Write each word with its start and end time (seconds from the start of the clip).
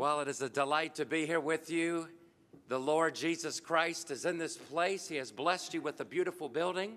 Well, 0.00 0.20
it 0.20 0.28
is 0.28 0.40
a 0.40 0.48
delight 0.48 0.94
to 0.94 1.04
be 1.04 1.26
here 1.26 1.40
with 1.40 1.68
you. 1.68 2.08
The 2.68 2.80
Lord 2.80 3.14
Jesus 3.14 3.60
Christ 3.60 4.10
is 4.10 4.24
in 4.24 4.38
this 4.38 4.56
place. 4.56 5.06
He 5.06 5.16
has 5.16 5.30
blessed 5.30 5.74
you 5.74 5.82
with 5.82 6.00
a 6.00 6.06
beautiful 6.06 6.48
building. 6.48 6.94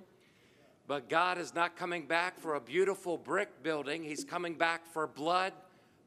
But 0.88 1.10
God 1.10 1.38
is 1.38 1.54
not 1.54 1.76
coming 1.76 2.06
back 2.06 2.40
for 2.40 2.56
a 2.56 2.62
beautiful 2.62 3.18
brick 3.18 3.62
building. 3.62 4.04
He's 4.04 4.24
coming 4.24 4.54
back 4.54 4.86
for 4.86 5.06
blood 5.06 5.52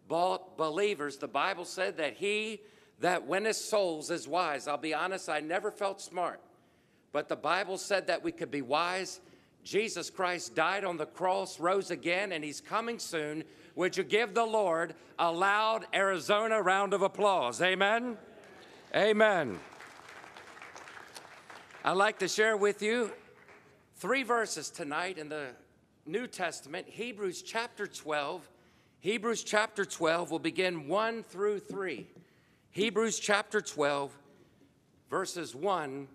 bought 0.09 0.56
believers. 0.56 1.19
The 1.19 1.29
Bible 1.29 1.66
said 1.66 1.98
that 1.98 2.14
he 2.14 2.62
that 3.01 3.27
winneth 3.27 3.56
souls 3.56 4.10
is 4.10 4.27
wise. 4.27 4.66
I'll 4.66 4.78
be 4.78 4.95
honest, 4.95 5.28
I 5.28 5.41
never 5.41 5.70
felt 5.70 6.01
smart. 6.01 6.41
But 7.12 7.28
the 7.28 7.37
Bible 7.37 7.77
said 7.77 8.06
that 8.06 8.24
we 8.24 8.33
could 8.33 8.51
be 8.51 8.62
wise. 8.62 9.20
Jesus 9.65 10.09
Christ 10.09 10.55
died 10.55 10.83
on 10.83 10.97
the 10.97 11.05
cross, 11.05 11.60
rose 11.60 11.91
again, 11.91 12.33
and 12.33 12.42
he's 12.42 12.62
coming 12.62 12.98
soon. 12.98 13.45
Would 13.77 13.98
you 13.98 14.05
give 14.05 14.33
the 14.33 14.45
Lord 14.45 14.95
a 15.19 15.30
loud 15.30 15.85
Arizona 15.95 16.62
round 16.62 16.95
of 16.95 17.03
applause? 17.03 17.61
Amen. 17.61 18.16
Amen. 18.95 19.59
I'd 21.85 21.93
like 21.93 22.19
to 22.21 22.29
share 22.29 22.57
with 22.57 22.80
you 22.80 23.11
three 23.97 24.23
verses 24.23 24.71
tonight 24.71 25.19
in 25.19 25.29
the 25.29 25.49
New 26.07 26.27
Testament, 26.27 26.89
Hebrews 26.89 27.43
chapter 27.43 27.87
12. 27.87 28.49
Hebrews 29.01 29.45
chapter 29.45 29.85
12 29.85 30.30
will 30.30 30.38
begin 30.38 30.88
1 30.88 31.23
through 31.24 31.59
3. 31.59 32.07
Hebrews 32.71 33.19
chapter 33.19 33.61
12, 33.61 34.16
verses 35.11 35.55
1 35.55 36.09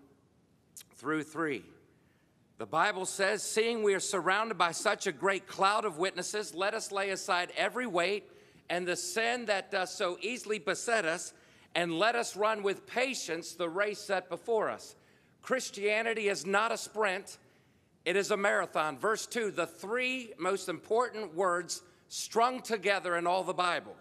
through 0.95 1.23
3. 1.23 1.63
The 2.61 2.67
Bible 2.67 3.07
says, 3.07 3.41
Seeing 3.41 3.81
we 3.81 3.95
are 3.95 3.99
surrounded 3.99 4.55
by 4.55 4.71
such 4.71 5.07
a 5.07 5.11
great 5.11 5.47
cloud 5.47 5.83
of 5.83 5.97
witnesses, 5.97 6.53
let 6.53 6.75
us 6.75 6.91
lay 6.91 7.09
aside 7.09 7.51
every 7.57 7.87
weight 7.87 8.29
and 8.69 8.87
the 8.87 8.95
sin 8.95 9.47
that 9.47 9.71
does 9.71 9.91
so 9.91 10.19
easily 10.21 10.59
beset 10.59 11.03
us, 11.03 11.33
and 11.73 11.91
let 11.91 12.15
us 12.15 12.35
run 12.35 12.61
with 12.61 12.85
patience 12.85 13.55
the 13.55 13.67
race 13.67 13.97
set 13.97 14.29
before 14.29 14.69
us. 14.69 14.95
Christianity 15.41 16.27
is 16.27 16.45
not 16.45 16.71
a 16.71 16.77
sprint, 16.77 17.39
it 18.05 18.15
is 18.15 18.29
a 18.29 18.37
marathon. 18.37 18.95
Verse 18.95 19.25
2 19.25 19.49
the 19.49 19.65
three 19.65 20.31
most 20.37 20.69
important 20.69 21.33
words 21.33 21.81
strung 22.09 22.61
together 22.61 23.15
in 23.15 23.25
all 23.25 23.43
the 23.43 23.55
Bible 23.55 23.95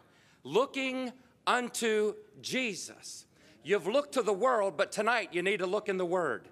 looking 0.45 1.15
unto 1.47 2.13
Jesus. 2.43 3.25
You've 3.65 3.87
looked 3.87 4.13
to 4.13 4.23
the 4.23 4.35
world, 4.35 4.77
but 4.77 4.93
tonight 4.93 5.31
you 5.33 5.41
need 5.41 5.61
to 5.61 5.67
look 5.67 5.89
in 5.89 5.97
the 5.97 6.05
Word 6.05 6.51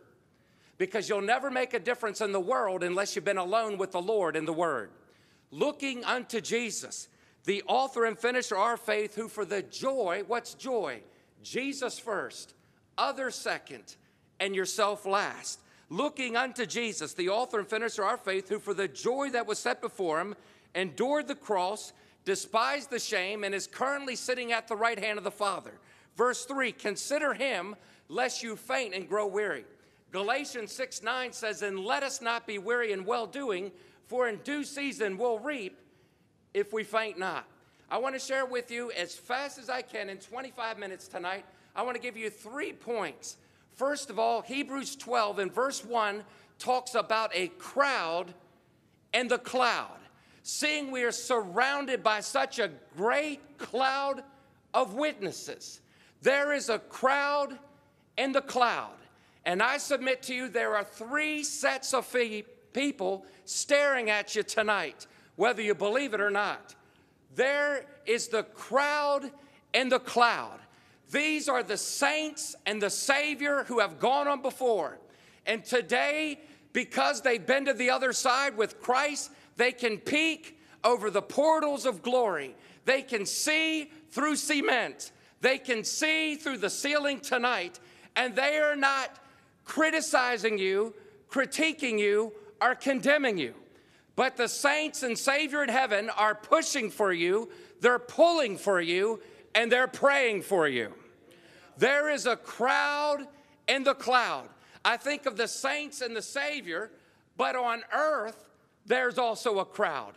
because 0.78 1.08
you'll 1.08 1.20
never 1.20 1.50
make 1.50 1.74
a 1.74 1.80
difference 1.80 2.20
in 2.20 2.32
the 2.32 2.40
world 2.40 2.82
unless 2.82 3.14
you've 3.14 3.24
been 3.24 3.36
alone 3.36 3.76
with 3.76 3.92
the 3.92 4.00
Lord 4.00 4.36
in 4.36 4.44
the 4.44 4.52
Word. 4.52 4.90
Looking 5.50 6.04
unto 6.04 6.40
Jesus, 6.40 7.08
the 7.44 7.62
author 7.66 8.04
and 8.04 8.18
finisher 8.18 8.54
of 8.54 8.62
our 8.62 8.76
faith, 8.76 9.14
who 9.16 9.28
for 9.28 9.44
the 9.44 9.62
joy, 9.62 10.22
what's 10.26 10.54
joy? 10.54 11.00
Jesus 11.42 11.98
first, 11.98 12.54
others 12.96 13.34
second, 13.34 13.96
and 14.38 14.54
yourself 14.54 15.04
last. 15.04 15.60
Looking 15.90 16.36
unto 16.36 16.66
Jesus, 16.66 17.14
the 17.14 17.30
author 17.30 17.58
and 17.58 17.68
finisher 17.68 18.02
of 18.02 18.08
our 18.08 18.16
faith, 18.16 18.48
who 18.48 18.58
for 18.58 18.74
the 18.74 18.88
joy 18.88 19.30
that 19.30 19.46
was 19.46 19.58
set 19.58 19.80
before 19.80 20.20
him 20.20 20.34
endured 20.74 21.26
the 21.26 21.34
cross, 21.34 21.92
despised 22.24 22.90
the 22.90 22.98
shame, 22.98 23.42
and 23.42 23.54
is 23.54 23.66
currently 23.66 24.14
sitting 24.14 24.52
at 24.52 24.68
the 24.68 24.76
right 24.76 24.98
hand 24.98 25.16
of 25.16 25.24
the 25.24 25.30
Father. 25.30 25.72
Verse 26.16 26.44
3 26.44 26.72
Consider 26.72 27.32
him, 27.32 27.74
lest 28.08 28.42
you 28.42 28.54
faint 28.54 28.94
and 28.94 29.08
grow 29.08 29.26
weary. 29.26 29.64
Galatians 30.10 30.72
6 30.72 31.02
9 31.02 31.32
says, 31.32 31.62
And 31.62 31.78
let 31.80 32.02
us 32.02 32.20
not 32.20 32.46
be 32.46 32.58
weary 32.58 32.92
in 32.92 33.04
well 33.04 33.26
doing, 33.26 33.70
for 34.06 34.28
in 34.28 34.36
due 34.38 34.64
season 34.64 35.18
we'll 35.18 35.38
reap 35.38 35.78
if 36.54 36.72
we 36.72 36.84
faint 36.84 37.18
not. 37.18 37.46
I 37.90 37.98
want 37.98 38.14
to 38.14 38.18
share 38.18 38.44
with 38.44 38.70
you 38.70 38.90
as 38.92 39.14
fast 39.14 39.58
as 39.58 39.70
I 39.70 39.82
can 39.82 40.08
in 40.08 40.18
25 40.18 40.78
minutes 40.78 41.08
tonight. 41.08 41.44
I 41.74 41.82
want 41.82 41.96
to 41.96 42.02
give 42.02 42.16
you 42.16 42.28
three 42.28 42.72
points. 42.72 43.36
First 43.72 44.10
of 44.10 44.18
all, 44.18 44.42
Hebrews 44.42 44.96
12 44.96 45.38
in 45.38 45.50
verse 45.50 45.84
1 45.84 46.24
talks 46.58 46.94
about 46.94 47.30
a 47.34 47.48
crowd 47.48 48.34
and 49.14 49.30
the 49.30 49.38
cloud. 49.38 49.96
Seeing 50.42 50.90
we 50.90 51.02
are 51.04 51.12
surrounded 51.12 52.02
by 52.02 52.20
such 52.20 52.58
a 52.58 52.70
great 52.96 53.58
cloud 53.58 54.22
of 54.74 54.94
witnesses, 54.94 55.80
there 56.22 56.52
is 56.52 56.68
a 56.68 56.78
crowd 56.78 57.58
and 58.16 58.34
the 58.34 58.40
cloud. 58.40 58.90
And 59.48 59.62
I 59.62 59.78
submit 59.78 60.22
to 60.24 60.34
you, 60.34 60.48
there 60.48 60.76
are 60.76 60.84
three 60.84 61.42
sets 61.42 61.94
of 61.94 62.14
people 62.74 63.24
staring 63.46 64.10
at 64.10 64.36
you 64.36 64.42
tonight, 64.42 65.06
whether 65.36 65.62
you 65.62 65.74
believe 65.74 66.12
it 66.12 66.20
or 66.20 66.28
not. 66.28 66.74
There 67.34 67.86
is 68.04 68.28
the 68.28 68.42
crowd 68.42 69.30
and 69.72 69.90
the 69.90 70.00
cloud. 70.00 70.60
These 71.10 71.48
are 71.48 71.62
the 71.62 71.78
saints 71.78 72.56
and 72.66 72.82
the 72.82 72.90
Savior 72.90 73.64
who 73.64 73.78
have 73.78 73.98
gone 73.98 74.28
on 74.28 74.42
before. 74.42 74.98
And 75.46 75.64
today, 75.64 76.40
because 76.74 77.22
they've 77.22 77.46
been 77.46 77.64
to 77.64 77.72
the 77.72 77.88
other 77.88 78.12
side 78.12 78.54
with 78.54 78.82
Christ, 78.82 79.30
they 79.56 79.72
can 79.72 79.96
peek 79.96 80.60
over 80.84 81.10
the 81.10 81.22
portals 81.22 81.86
of 81.86 82.02
glory. 82.02 82.54
They 82.84 83.00
can 83.00 83.24
see 83.24 83.90
through 84.10 84.36
cement. 84.36 85.12
They 85.40 85.56
can 85.56 85.84
see 85.84 86.34
through 86.34 86.58
the 86.58 86.68
ceiling 86.68 87.20
tonight, 87.20 87.80
and 88.14 88.36
they 88.36 88.58
are 88.58 88.76
not 88.76 89.18
criticizing 89.68 90.58
you, 90.58 90.94
critiquing 91.30 91.98
you, 92.00 92.32
or 92.60 92.74
condemning 92.74 93.38
you. 93.38 93.54
But 94.16 94.36
the 94.36 94.48
saints 94.48 95.04
and 95.04 95.16
Savior 95.16 95.62
in 95.62 95.68
heaven 95.68 96.10
are 96.10 96.34
pushing 96.34 96.90
for 96.90 97.12
you, 97.12 97.50
they're 97.80 98.00
pulling 98.00 98.56
for 98.56 98.80
you, 98.80 99.20
and 99.54 99.70
they're 99.70 99.86
praying 99.86 100.42
for 100.42 100.66
you. 100.66 100.92
There 101.76 102.10
is 102.10 102.26
a 102.26 102.34
crowd 102.34 103.28
in 103.68 103.84
the 103.84 103.94
cloud. 103.94 104.48
I 104.84 104.96
think 104.96 105.26
of 105.26 105.36
the 105.36 105.46
saints 105.46 106.00
and 106.00 106.16
the 106.16 106.22
Savior, 106.22 106.90
but 107.36 107.54
on 107.54 107.82
earth, 107.92 108.48
there's 108.86 109.18
also 109.18 109.58
a 109.60 109.64
crowd. 109.64 110.14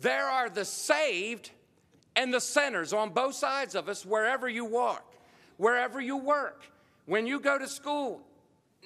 There 0.00 0.26
are 0.26 0.48
the 0.48 0.64
saved 0.64 1.50
and 2.16 2.32
the 2.32 2.40
sinners 2.40 2.92
on 2.92 3.10
both 3.10 3.34
sides 3.34 3.74
of 3.74 3.88
us, 3.88 4.06
wherever 4.06 4.48
you 4.48 4.64
walk, 4.64 5.14
wherever 5.58 6.00
you 6.00 6.16
work. 6.16 6.64
When 7.04 7.26
you 7.26 7.38
go 7.38 7.58
to 7.58 7.68
school, 7.68 8.22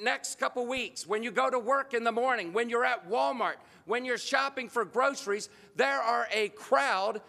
next 0.02 0.38
couple 0.38 0.66
weeks, 0.66 1.06
when 1.06 1.22
you 1.22 1.30
go 1.30 1.50
to 1.50 1.58
work 1.58 1.94
in 1.94 2.04
the 2.04 2.12
morning, 2.12 2.52
when 2.52 2.68
you're 2.68 2.84
at 2.84 3.08
Walmart, 3.08 3.56
when 3.86 4.04
you're 4.04 4.18
shopping 4.18 4.68
for 4.68 4.84
groceries, 4.84 5.48
there 5.76 6.00
are 6.00 6.26
a 6.32 6.48
crowd, 6.50 7.20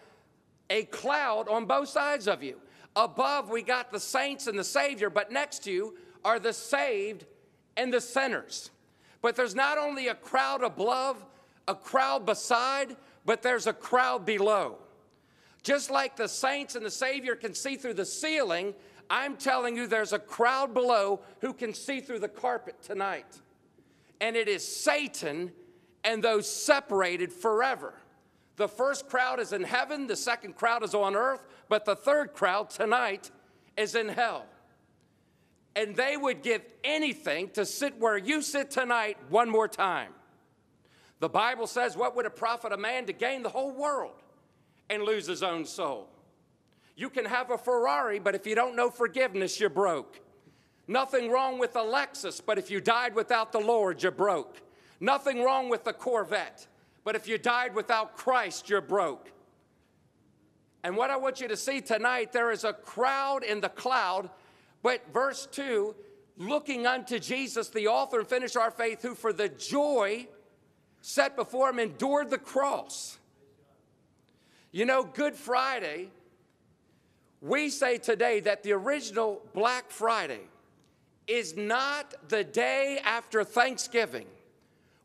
a 0.69 0.83
cloud 0.83 1.47
on 1.47 1.65
both 1.65 1.89
sides 1.89 2.27
of 2.27 2.43
you. 2.43 2.59
Above, 2.95 3.49
we 3.49 3.61
got 3.61 3.91
the 3.91 3.99
saints 3.99 4.47
and 4.47 4.57
the 4.57 4.63
Savior, 4.63 5.09
but 5.09 5.31
next 5.31 5.63
to 5.63 5.71
you 5.71 5.97
are 6.25 6.39
the 6.39 6.53
saved 6.53 7.25
and 7.77 7.93
the 7.93 8.01
sinners. 8.01 8.69
But 9.21 9.35
there's 9.35 9.55
not 9.55 9.77
only 9.77 10.07
a 10.07 10.15
crowd 10.15 10.63
above, 10.63 11.23
a 11.67 11.75
crowd 11.75 12.25
beside, 12.25 12.95
but 13.25 13.41
there's 13.41 13.67
a 13.67 13.73
crowd 13.73 14.25
below. 14.25 14.77
Just 15.63 15.91
like 15.91 16.15
the 16.15 16.27
saints 16.27 16.75
and 16.75 16.85
the 16.85 16.91
Savior 16.91 17.35
can 17.35 17.53
see 17.53 17.75
through 17.75 17.93
the 17.93 18.05
ceiling, 18.05 18.73
I'm 19.11 19.35
telling 19.35 19.75
you, 19.75 19.87
there's 19.87 20.13
a 20.13 20.19
crowd 20.19 20.73
below 20.73 21.19
who 21.41 21.51
can 21.51 21.73
see 21.73 21.99
through 21.99 22.19
the 22.19 22.29
carpet 22.29 22.81
tonight. 22.81 23.41
And 24.21 24.37
it 24.37 24.47
is 24.47 24.65
Satan 24.65 25.51
and 26.05 26.23
those 26.23 26.49
separated 26.49 27.33
forever. 27.33 27.93
The 28.55 28.69
first 28.69 29.09
crowd 29.09 29.41
is 29.41 29.51
in 29.51 29.63
heaven, 29.63 30.07
the 30.07 30.15
second 30.15 30.55
crowd 30.55 30.81
is 30.81 30.95
on 30.95 31.17
earth, 31.17 31.45
but 31.67 31.83
the 31.83 31.95
third 31.95 32.31
crowd 32.31 32.69
tonight 32.69 33.31
is 33.75 33.95
in 33.95 34.07
hell. 34.07 34.45
And 35.75 35.93
they 35.93 36.15
would 36.15 36.41
give 36.41 36.61
anything 36.81 37.49
to 37.49 37.65
sit 37.65 37.99
where 37.99 38.17
you 38.17 38.41
sit 38.41 38.71
tonight 38.71 39.17
one 39.27 39.49
more 39.49 39.67
time. 39.67 40.13
The 41.19 41.29
Bible 41.29 41.67
says, 41.67 41.97
What 41.97 42.15
would 42.15 42.25
it 42.25 42.37
profit 42.37 42.71
a 42.71 42.77
man 42.77 43.07
to 43.07 43.13
gain 43.13 43.43
the 43.43 43.49
whole 43.49 43.71
world 43.71 44.23
and 44.89 45.03
lose 45.03 45.27
his 45.27 45.43
own 45.43 45.65
soul? 45.65 46.10
You 47.01 47.09
can 47.09 47.25
have 47.25 47.49
a 47.49 47.57
Ferrari, 47.57 48.19
but 48.19 48.35
if 48.35 48.45
you 48.45 48.53
don't 48.53 48.75
know 48.75 48.91
forgiveness, 48.91 49.59
you're 49.59 49.71
broke. 49.71 50.19
Nothing 50.87 51.31
wrong 51.31 51.57
with 51.57 51.75
a 51.75 51.79
Lexus, 51.79 52.39
but 52.45 52.59
if 52.59 52.69
you 52.69 52.79
died 52.79 53.15
without 53.15 53.51
the 53.51 53.59
Lord, 53.59 54.03
you're 54.03 54.11
broke. 54.11 54.61
Nothing 54.99 55.41
wrong 55.43 55.67
with 55.67 55.87
a 55.87 55.93
Corvette, 55.93 56.67
but 57.03 57.15
if 57.15 57.27
you 57.27 57.39
died 57.39 57.73
without 57.73 58.15
Christ, 58.15 58.69
you're 58.69 58.81
broke. 58.81 59.31
And 60.83 60.95
what 60.95 61.09
I 61.09 61.17
want 61.17 61.41
you 61.41 61.47
to 61.47 61.57
see 61.57 61.81
tonight, 61.81 62.33
there 62.33 62.51
is 62.51 62.63
a 62.63 62.73
crowd 62.73 63.43
in 63.43 63.61
the 63.61 63.69
cloud, 63.69 64.29
but 64.83 65.01
verse 65.11 65.47
2 65.51 65.95
looking 66.37 66.85
unto 66.85 67.17
Jesus, 67.17 67.69
the 67.69 67.87
author 67.87 68.19
and 68.19 68.27
finisher 68.27 68.59
of 68.59 68.65
our 68.65 68.71
faith, 68.71 69.01
who 69.01 69.15
for 69.15 69.33
the 69.33 69.49
joy 69.49 70.27
set 71.01 71.35
before 71.35 71.71
him 71.71 71.79
endured 71.79 72.29
the 72.29 72.37
cross. 72.37 73.17
You 74.71 74.85
know, 74.85 75.03
Good 75.03 75.33
Friday 75.33 76.11
we 77.41 77.69
say 77.69 77.97
today 77.97 78.39
that 78.41 78.61
the 78.63 78.71
original 78.71 79.41
Black 79.53 79.89
Friday 79.89 80.41
is 81.27 81.57
not 81.57 82.13
the 82.29 82.43
day 82.43 82.99
after 83.03 83.43
Thanksgiving 83.43 84.27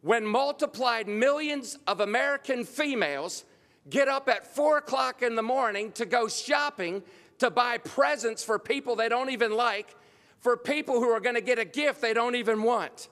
when 0.02 0.24
multiplied 0.24 1.08
millions 1.08 1.78
of 1.86 2.00
American 2.00 2.64
females 2.64 3.44
get 3.88 4.08
up 4.08 4.28
at 4.28 4.46
four 4.46 4.78
o'clock 4.78 5.22
in 5.22 5.34
the 5.34 5.42
morning 5.42 5.90
to 5.92 6.04
go 6.04 6.28
shopping 6.28 7.02
to 7.38 7.50
buy 7.50 7.78
presents 7.78 8.42
for 8.42 8.58
people 8.58 8.96
they 8.96 9.08
don't 9.08 9.30
even 9.30 9.52
like, 9.52 9.94
for 10.40 10.56
people 10.56 11.00
who 11.00 11.08
are 11.08 11.20
going 11.20 11.34
to 11.34 11.40
get 11.40 11.58
a 11.58 11.64
gift 11.64 12.00
they 12.00 12.14
don't 12.14 12.34
even 12.34 12.62
want. 12.62 13.08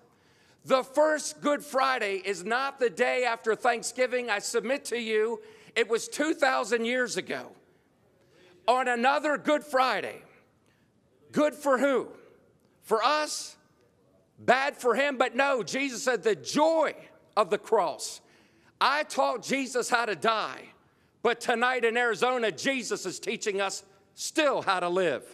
The 0.67 0.83
first 0.83 1.41
Good 1.41 1.63
Friday 1.63 2.23
is 2.25 2.45
not 2.45 2.79
the 2.79 2.91
day 2.91 3.25
after 3.25 3.55
Thanksgiving. 3.55 4.31
I 4.31 4.39
submit 4.39 4.85
to 4.87 4.99
you, 4.99 5.41
it 5.77 5.89
was 5.89 6.09
2,000 6.09 6.85
years 6.85 7.17
ago. 7.17 7.53
On 8.67 8.89
another 8.89 9.37
Good 9.37 9.63
Friday. 9.65 10.23
Good 11.33 11.55
for 11.55 11.79
who? 11.79 12.09
For 12.83 13.03
us? 13.03 13.57
Bad 14.39 14.77
for 14.77 14.95
him? 14.95 15.17
But 15.17 15.35
no, 15.35 15.63
Jesus 15.63 16.03
said 16.03 16.23
the 16.23 16.35
joy 16.35 16.95
of 17.37 17.51
the 17.51 17.59
cross. 17.59 18.21
I 18.81 19.05
taught 19.05 19.43
Jesus 19.43 19.89
how 19.89 20.05
to 20.05 20.17
die, 20.17 20.63
but 21.23 21.41
tonight 21.41 21.85
in 21.85 21.97
Arizona, 21.97 22.51
Jesus 22.51 23.07
is 23.07 23.19
teaching 23.19 23.61
us 23.61 23.83
still 24.15 24.63
how 24.63 24.81
to 24.81 24.89
live. 24.89 25.25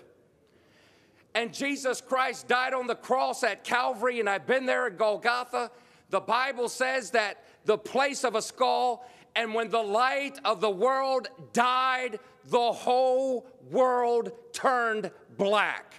And 1.35 1.53
Jesus 1.53 2.01
Christ 2.01 2.49
died 2.49 2.75
on 2.75 2.87
the 2.87 2.95
cross 2.95 3.45
at 3.45 3.65
Calvary, 3.65 4.21
and 4.21 4.29
I've 4.29 4.47
been 4.47 4.67
there 4.67 4.87
at 4.87 4.99
Golgotha. 4.99 5.71
The 6.11 6.21
Bible 6.21 6.69
says 6.69 7.11
that 7.13 7.45
the 7.65 7.79
place 7.79 8.25
of 8.25 8.35
a 8.35 8.43
skull, 8.43 9.09
and 9.37 9.55
when 9.55 9.71
the 9.71 9.83
light 9.83 10.39
of 10.45 10.61
the 10.61 10.71
world 10.71 11.29
died, 11.53 12.19
the 12.47 12.73
whole 12.73 13.47
world 13.71 14.33
turned 14.53 15.11
black. 15.37 15.95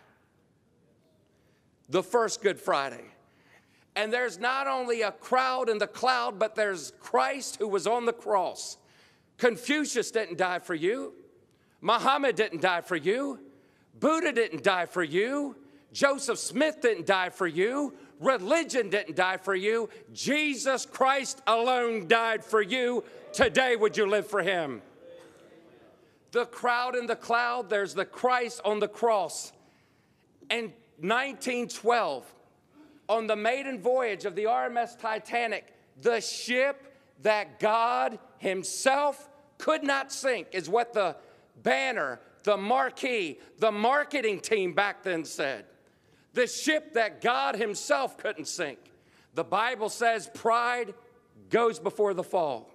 The 1.89 2.03
first 2.03 2.41
Good 2.41 2.59
Friday. 2.59 3.03
And 3.95 4.11
there's 4.11 4.39
not 4.39 4.67
only 4.67 5.01
a 5.01 5.11
crowd 5.11 5.69
in 5.69 5.77
the 5.77 5.87
cloud, 5.87 6.39
but 6.39 6.55
there's 6.55 6.93
Christ 6.99 7.57
who 7.57 7.67
was 7.67 7.85
on 7.87 8.05
the 8.05 8.13
cross. 8.13 8.77
Confucius 9.37 10.11
didn't 10.11 10.37
die 10.37 10.59
for 10.59 10.75
you. 10.75 11.13
Muhammad 11.81 12.35
didn't 12.35 12.61
die 12.61 12.81
for 12.81 12.95
you. 12.95 13.39
Buddha 13.99 14.31
didn't 14.31 14.63
die 14.63 14.85
for 14.85 15.03
you. 15.03 15.55
Joseph 15.91 16.37
Smith 16.39 16.81
didn't 16.81 17.05
die 17.05 17.29
for 17.29 17.47
you. 17.47 17.93
Religion 18.19 18.89
didn't 18.89 19.15
die 19.15 19.37
for 19.37 19.55
you. 19.55 19.89
Jesus 20.13 20.85
Christ 20.85 21.41
alone 21.47 22.07
died 22.07 22.45
for 22.45 22.61
you. 22.61 23.03
Today, 23.33 23.75
would 23.75 23.97
you 23.97 24.05
live 24.05 24.27
for 24.27 24.41
him? 24.41 24.81
The 26.31 26.45
crowd 26.45 26.95
in 26.95 27.07
the 27.07 27.15
cloud, 27.15 27.69
there's 27.69 27.93
the 27.93 28.05
Christ 28.05 28.61
on 28.63 28.79
the 28.79 28.87
cross. 28.87 29.51
And 30.49 30.71
1912, 30.99 32.25
on 33.09 33.27
the 33.27 33.35
maiden 33.35 33.81
voyage 33.81 34.25
of 34.25 34.35
the 34.35 34.45
RMS 34.45 34.97
Titanic, 34.97 35.73
the 36.01 36.21
ship 36.21 36.95
that 37.23 37.59
God 37.59 38.17
Himself 38.37 39.29
could 39.57 39.83
not 39.83 40.11
sink, 40.11 40.47
is 40.53 40.69
what 40.69 40.93
the 40.93 41.15
banner, 41.61 42.19
the 42.43 42.57
marquee, 42.57 43.39
the 43.59 43.71
marketing 43.71 44.39
team 44.39 44.73
back 44.73 45.03
then 45.03 45.25
said. 45.25 45.65
The 46.33 46.47
ship 46.47 46.93
that 46.93 47.21
God 47.21 47.55
Himself 47.57 48.17
couldn't 48.17 48.47
sink. 48.47 48.79
The 49.33 49.43
Bible 49.43 49.89
says 49.89 50.29
pride 50.33 50.93
goes 51.49 51.79
before 51.79 52.13
the 52.13 52.23
fall. 52.23 52.73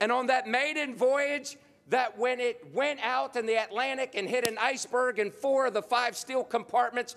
And 0.00 0.12
on 0.12 0.26
that 0.26 0.46
maiden 0.46 0.94
voyage, 0.94 1.56
that 1.88 2.18
when 2.18 2.40
it 2.40 2.74
went 2.74 3.00
out 3.02 3.36
in 3.36 3.46
the 3.46 3.62
Atlantic 3.62 4.14
and 4.14 4.28
hit 4.28 4.46
an 4.46 4.58
iceberg, 4.60 5.18
and 5.18 5.32
four 5.32 5.66
of 5.66 5.74
the 5.74 5.82
five 5.82 6.16
steel 6.16 6.42
compartments 6.42 7.16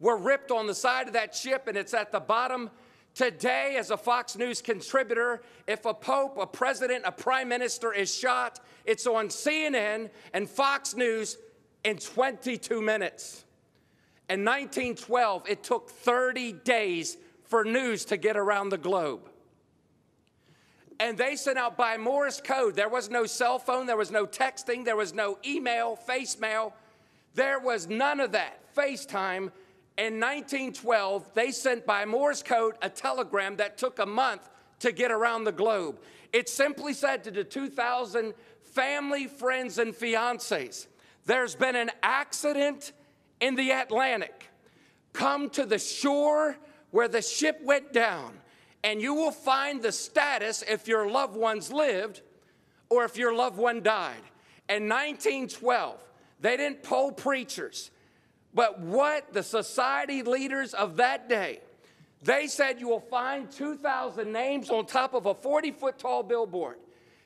were 0.00 0.16
ripped 0.16 0.50
on 0.50 0.66
the 0.66 0.74
side 0.74 1.06
of 1.06 1.12
that 1.12 1.34
ship, 1.34 1.68
and 1.68 1.76
it's 1.76 1.94
at 1.94 2.12
the 2.12 2.20
bottom. 2.20 2.70
Today, 3.14 3.76
as 3.78 3.90
a 3.90 3.96
Fox 3.96 4.36
News 4.36 4.62
contributor, 4.62 5.42
if 5.66 5.84
a 5.84 5.92
pope, 5.92 6.38
a 6.38 6.46
president, 6.46 7.02
a 7.04 7.12
prime 7.12 7.48
minister 7.48 7.92
is 7.92 8.14
shot, 8.14 8.60
it's 8.84 9.06
on 9.06 9.28
CNN 9.28 10.08
and 10.32 10.48
Fox 10.48 10.94
News 10.94 11.36
in 11.84 11.96
22 11.96 12.80
minutes. 12.80 13.44
In 14.30 14.44
1912, 14.44 15.48
it 15.48 15.62
took 15.62 15.90
30 15.90 16.52
days 16.52 17.16
for 17.44 17.64
news 17.64 18.04
to 18.06 18.16
get 18.16 18.36
around 18.36 18.68
the 18.68 18.78
globe. 18.78 19.30
And 21.00 21.16
they 21.16 21.36
sent 21.36 21.58
out 21.58 21.76
by 21.76 21.96
Morse 21.96 22.40
code. 22.40 22.74
There 22.74 22.88
was 22.88 23.08
no 23.08 23.24
cell 23.26 23.58
phone, 23.58 23.86
there 23.86 23.96
was 23.96 24.10
no 24.10 24.26
texting, 24.26 24.84
there 24.84 24.96
was 24.96 25.14
no 25.14 25.38
email, 25.46 25.94
face 25.94 26.38
mail. 26.38 26.74
There 27.34 27.60
was 27.60 27.88
none 27.88 28.20
of 28.20 28.32
that. 28.32 28.74
FaceTime 28.74 29.52
in 29.96 30.20
1912, 30.20 31.34
they 31.34 31.50
sent 31.50 31.84
by 31.84 32.04
Morse 32.04 32.42
code 32.42 32.76
a 32.82 32.88
telegram 32.88 33.56
that 33.56 33.76
took 33.76 33.98
a 33.98 34.06
month 34.06 34.48
to 34.78 34.92
get 34.92 35.10
around 35.10 35.44
the 35.44 35.52
globe. 35.52 35.98
It 36.32 36.48
simply 36.48 36.92
said 36.92 37.24
to 37.24 37.30
the 37.30 37.42
2,000 37.42 38.32
family, 38.62 39.26
friends, 39.26 39.78
and 39.78 39.92
fiancés, 39.92 40.86
there's 41.26 41.54
been 41.54 41.74
an 41.74 41.90
accident 42.02 42.92
in 43.40 43.54
the 43.56 43.70
Atlantic. 43.70 44.50
Come 45.12 45.50
to 45.50 45.66
the 45.66 45.78
shore 45.78 46.56
where 46.90 47.08
the 47.08 47.20
ship 47.20 47.60
went 47.62 47.92
down, 47.92 48.38
and 48.84 49.00
you 49.00 49.14
will 49.14 49.30
find 49.30 49.82
the 49.82 49.92
status 49.92 50.62
if 50.68 50.86
your 50.86 51.10
loved 51.10 51.36
ones 51.36 51.72
lived 51.72 52.22
or 52.90 53.04
if 53.04 53.16
your 53.16 53.34
loved 53.34 53.58
one 53.58 53.82
died. 53.82 54.22
In 54.68 54.88
1912, 54.88 56.02
they 56.40 56.56
didn't 56.56 56.82
poll 56.82 57.12
preachers. 57.12 57.90
But 58.54 58.80
what 58.80 59.32
the 59.32 59.42
society 59.42 60.22
leaders 60.22 60.74
of 60.74 60.96
that 60.96 61.28
day, 61.28 61.60
they 62.22 62.46
said 62.46 62.80
you 62.80 62.88
will 62.88 63.00
find 63.00 63.50
2,000 63.50 64.32
names 64.32 64.70
on 64.70 64.86
top 64.86 65.14
of 65.14 65.26
a 65.26 65.34
40 65.34 65.72
foot 65.72 65.98
tall 65.98 66.22
billboard. 66.22 66.76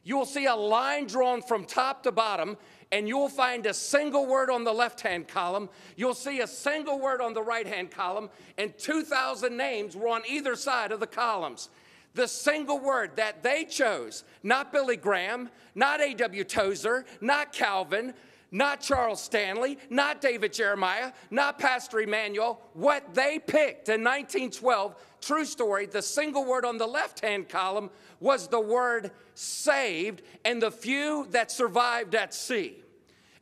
You 0.05 0.16
will 0.16 0.26
see 0.26 0.46
a 0.46 0.55
line 0.55 1.06
drawn 1.06 1.43
from 1.43 1.64
top 1.64 2.02
to 2.02 2.12
bottom, 2.12 2.56
and 2.92 3.08
you'll 3.08 3.30
find 3.30 3.64
a 3.64 3.74
single 3.74 4.26
word 4.26 4.50
on 4.50 4.64
the 4.64 4.72
left 4.72 5.00
hand 5.00 5.26
column. 5.26 5.70
You'll 5.96 6.14
see 6.14 6.40
a 6.40 6.46
single 6.46 7.00
word 7.00 7.22
on 7.22 7.32
the 7.32 7.42
right 7.42 7.66
hand 7.66 7.90
column, 7.90 8.28
and 8.58 8.76
2,000 8.78 9.56
names 9.56 9.96
were 9.96 10.08
on 10.08 10.22
either 10.28 10.54
side 10.54 10.92
of 10.92 11.00
the 11.00 11.06
columns. 11.06 11.70
The 12.14 12.28
single 12.28 12.78
word 12.78 13.16
that 13.16 13.42
they 13.42 13.64
chose, 13.64 14.24
not 14.42 14.70
Billy 14.70 14.96
Graham, 14.96 15.48
not 15.74 16.02
A.W. 16.02 16.44
Tozer, 16.44 17.06
not 17.22 17.54
Calvin, 17.54 18.12
not 18.50 18.82
Charles 18.82 19.22
Stanley, 19.22 19.78
not 19.88 20.20
David 20.20 20.52
Jeremiah, 20.52 21.12
not 21.30 21.58
Pastor 21.58 22.00
Emmanuel. 22.00 22.60
What 22.74 23.14
they 23.14 23.38
picked 23.38 23.88
in 23.88 24.05
1912, 24.05 24.94
true 25.22 25.46
story, 25.46 25.86
the 25.86 26.02
single 26.02 26.44
word 26.44 26.67
on 26.67 26.76
the 26.76 26.86
left 26.86 27.20
hand 27.20 27.48
column 27.48 27.88
was 28.20 28.48
the 28.48 28.60
word 28.60 29.10
saved, 29.34 30.20
and 30.44 30.60
the 30.60 30.70
few 30.70 31.26
that 31.31 31.50
survived 31.50 32.14
at 32.14 32.34
sea. 32.34 32.81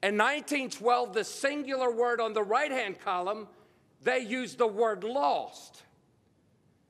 In 0.02 0.16
1912, 0.16 1.12
the 1.12 1.24
singular 1.24 1.90
word 1.90 2.20
on 2.20 2.32
the 2.32 2.42
right 2.42 2.70
hand 2.70 3.00
column, 3.00 3.48
they 4.02 4.20
used 4.20 4.58
the 4.58 4.66
word 4.66 5.04
lost. 5.04 5.82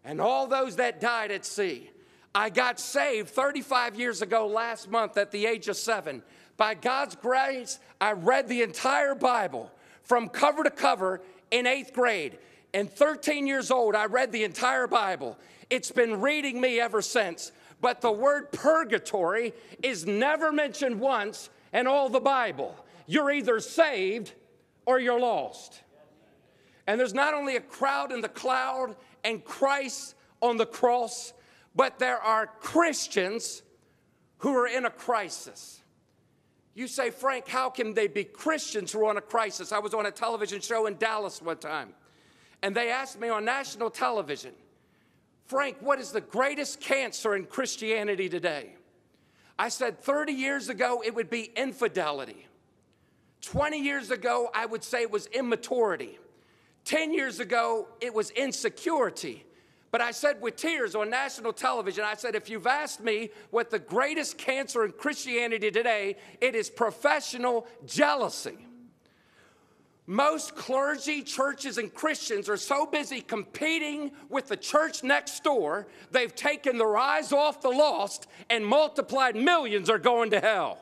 And 0.05 0.21
all 0.21 0.47
those 0.47 0.77
that 0.77 1.01
died 1.01 1.31
at 1.31 1.45
sea. 1.45 1.91
I 2.35 2.51
got 2.51 2.79
saved 2.79 3.31
35 3.31 3.99
years 3.99 4.23
ago 4.23 4.47
last 4.47 4.89
month 4.89 5.17
at 5.17 5.33
the 5.33 5.47
age 5.47 5.69
of 5.69 5.77
seven. 5.77 6.23
By 6.57 6.75
God's 6.75 7.17
grace, 7.17 7.81
I 8.01 8.13
read 8.13 8.47
the 8.47 8.63
entire 8.63 9.17
Bible 9.17 9.73
from 10.05 10.29
cover 10.29 10.63
to 10.63 10.71
cover 10.71 11.21
in 11.51 11.67
eighth 11.67 11.93
grade. 11.93 12.39
And 12.73 12.89
13 12.89 13.49
years 13.49 13.73
old, 13.73 13.97
I 13.97 14.05
read 14.07 14.31
the 14.31 14.45
entire 14.45 14.87
Bible. 14.87 15.37
It's 15.69 15.91
been 15.91 16.21
reading 16.21 16.61
me 16.61 16.79
ever 16.79 17.03
since. 17.03 17.51
But 17.81 18.01
the 18.01 18.13
word 18.13 18.53
purgatory 18.53 19.53
is 19.83 20.07
never 20.07 20.53
mentioned 20.53 21.01
once 21.01 21.51
in 21.73 21.89
all 21.89 22.09
the 22.09 22.21
Bible. 22.21 22.77
You're 23.07 23.31
either 23.31 23.61
saved 23.61 24.33
or 24.87 24.99
you're 24.99 25.21
lost. 25.21 25.83
And 26.87 26.99
there's 26.99 27.15
not 27.15 27.35
only 27.35 27.57
a 27.57 27.61
crowd 27.61 28.13
in 28.13 28.21
the 28.21 28.29
cloud 28.29 28.97
and 29.25 29.45
Christ 29.45 30.15
on 30.41 30.57
the 30.57 30.67
cross, 30.67 31.33
but 31.75 31.99
there 31.99 32.19
are 32.19 32.47
Christians 32.47 33.63
who 34.39 34.57
are 34.57 34.67
in 34.67 34.87
a 34.87 34.91
crisis. 34.91 35.81
You 36.75 36.87
say, 36.87 37.11
Frank, 37.11 37.47
how 37.47 37.69
can 37.69 37.95
they 37.95 38.07
be 38.07 38.25
Christians 38.25 38.93
who 38.93 39.01
are 39.01 39.11
on 39.11 39.17
a 39.17 39.23
crisis? 39.23 39.73
I 39.73 39.79
was 39.79 39.93
on 39.93 40.07
a 40.07 40.11
television 40.11 40.61
show 40.61 40.87
in 40.87 40.97
Dallas 40.97 41.43
one 41.43 41.59
time, 41.59 41.95
and 42.63 42.75
they 42.75 42.91
asked 42.91 43.21
me 43.21 43.29
on 43.29 43.45
national 43.45 43.91
television, 43.91 44.53
Frank, 45.47 45.77
what 45.81 45.99
is 45.99 46.13
the 46.13 46.21
greatest 46.21 46.81
cancer 46.81 47.35
in 47.35 47.45
Christianity 47.45 48.29
today? 48.29 48.75
I 49.59 49.69
said 49.69 50.01
30 50.01 50.33
years 50.33 50.69
ago, 50.69 51.03
it 51.05 51.15
would 51.15 51.29
be 51.29 51.51
infidelity. 51.57 52.47
20 53.43 53.79
years 53.79 54.11
ago, 54.11 54.51
I 54.55 54.67
would 54.67 54.85
say 54.85 55.03
it 55.03 55.11
was 55.11 55.27
immaturity. 55.27 56.19
10 56.85 57.13
years 57.13 57.41
ago, 57.41 57.89
it 58.01 58.13
was 58.13 58.31
insecurity. 58.31 59.45
But 59.91 60.01
I 60.01 60.13
said 60.13 60.41
with 60.41 60.57
tears 60.57 60.95
on 60.95 61.11
national 61.11 61.53
television, 61.53 62.05
I 62.05 62.15
said, 62.15 62.35
if 62.35 62.49
you've 62.49 62.67
asked 62.67 63.01
me 63.01 63.31
what 63.51 63.71
the 63.71 63.79
greatest 63.79 64.39
cancer 64.39 64.85
in 64.85 64.93
Christianity 64.93 65.71
today, 65.71 66.17
it 66.41 66.55
is 66.55 66.71
professional 66.71 67.67
jealousy. 67.87 68.59
Most 70.07 70.57
clergy, 70.57 71.23
churches, 71.23 71.79
and 71.79 71.93
Christians 71.93 72.49
are 72.49 72.57
so 72.57 72.87
busy 72.87 73.21
competing 73.21 74.13
with 74.29 74.49
the 74.49 74.57
church 74.57 75.05
next 75.05 75.45
door, 75.45 75.87
they've 76.11 76.35
taken 76.35 76.79
their 76.79 76.97
eyes 76.97 77.33
off 77.33 77.61
the 77.61 77.69
lost 77.69 78.27
and 78.49 78.65
multiplied 78.67 79.37
millions 79.37 79.89
are 79.89 79.99
going 79.99 80.31
to 80.31 80.41
hell. 80.41 80.79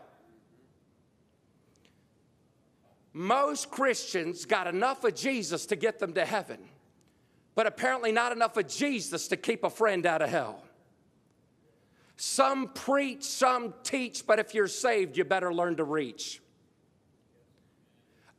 Most 3.12 3.70
Christians 3.70 4.44
got 4.44 4.66
enough 4.66 5.04
of 5.04 5.14
Jesus 5.14 5.66
to 5.66 5.76
get 5.76 5.98
them 5.98 6.12
to 6.14 6.24
heaven, 6.24 6.58
but 7.54 7.66
apparently 7.66 8.12
not 8.12 8.32
enough 8.32 8.56
of 8.56 8.68
Jesus 8.68 9.28
to 9.28 9.36
keep 9.36 9.64
a 9.64 9.70
friend 9.70 10.06
out 10.06 10.22
of 10.22 10.28
hell. 10.28 10.62
Some 12.16 12.68
preach, 12.68 13.22
some 13.22 13.74
teach, 13.82 14.26
but 14.26 14.38
if 14.38 14.52
you're 14.52 14.66
saved, 14.66 15.16
you 15.16 15.24
better 15.24 15.54
learn 15.54 15.76
to 15.76 15.84
reach. 15.84 16.40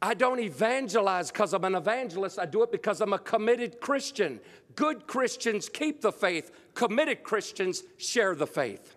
I 0.01 0.13
don't 0.13 0.39
evangelize 0.39 1.31
because 1.31 1.53
I'm 1.53 1.65
an 1.65 1.75
evangelist. 1.75 2.39
I 2.39 2.45
do 2.45 2.63
it 2.63 2.71
because 2.71 3.01
I'm 3.01 3.13
a 3.13 3.19
committed 3.19 3.81
Christian. 3.81 4.39
Good 4.75 5.07
Christians 5.07 5.67
keep 5.67 6.01
the 6.01 6.11
faith, 6.11 6.51
committed 6.73 7.23
Christians 7.23 7.83
share 7.97 8.35
the 8.35 8.47
faith. 8.47 8.95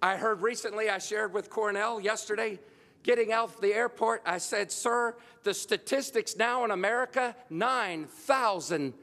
I 0.00 0.16
heard 0.16 0.42
recently, 0.42 0.88
I 0.88 0.98
shared 0.98 1.32
with 1.32 1.50
Cornell 1.50 2.00
yesterday, 2.00 2.58
getting 3.02 3.32
out 3.32 3.54
of 3.54 3.60
the 3.60 3.74
airport, 3.74 4.22
I 4.24 4.38
said, 4.38 4.70
Sir, 4.70 5.16
the 5.42 5.54
statistics 5.54 6.36
now 6.36 6.64
in 6.64 6.70
America 6.70 7.34
9,000 7.50 8.94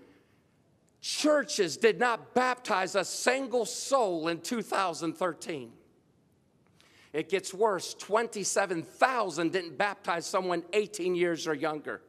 churches 1.01 1.77
did 1.77 1.99
not 1.99 2.33
baptize 2.33 2.95
a 2.95 3.05
single 3.05 3.65
soul 3.65 4.27
in 4.27 4.41
2013. 4.41 5.71
It 7.11 7.29
gets 7.29 7.53
worse 7.53 7.95
27,000 7.95 9.51
didn't 9.51 9.77
baptize 9.77 10.25
someone 10.25 10.63
18 10.73 11.15
years 11.15 11.47
or 11.47 11.53
younger. 11.53 12.01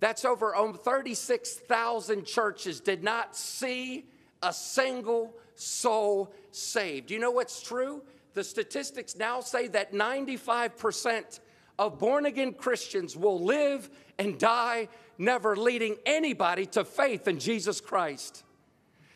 That's 0.00 0.24
over 0.24 0.54
um, 0.54 0.74
36,000 0.74 2.24
churches 2.24 2.80
did 2.80 3.04
not 3.04 3.36
see 3.36 4.06
a 4.42 4.52
single 4.52 5.34
soul 5.54 6.34
saved. 6.50 7.10
You 7.10 7.20
know 7.20 7.30
what's 7.30 7.62
true? 7.62 8.02
The 8.34 8.44
statistics 8.44 9.16
now 9.16 9.40
say 9.40 9.68
that 9.68 9.92
95% 9.92 11.40
of 11.78 11.98
born 11.98 12.26
again 12.26 12.52
Christians 12.52 13.16
will 13.16 13.42
live 13.42 13.88
and 14.18 14.38
die 14.38 14.88
never 15.18 15.56
leading 15.56 15.96
anybody 16.04 16.66
to 16.66 16.84
faith 16.84 17.28
in 17.28 17.38
Jesus 17.38 17.80
Christ. 17.80 18.44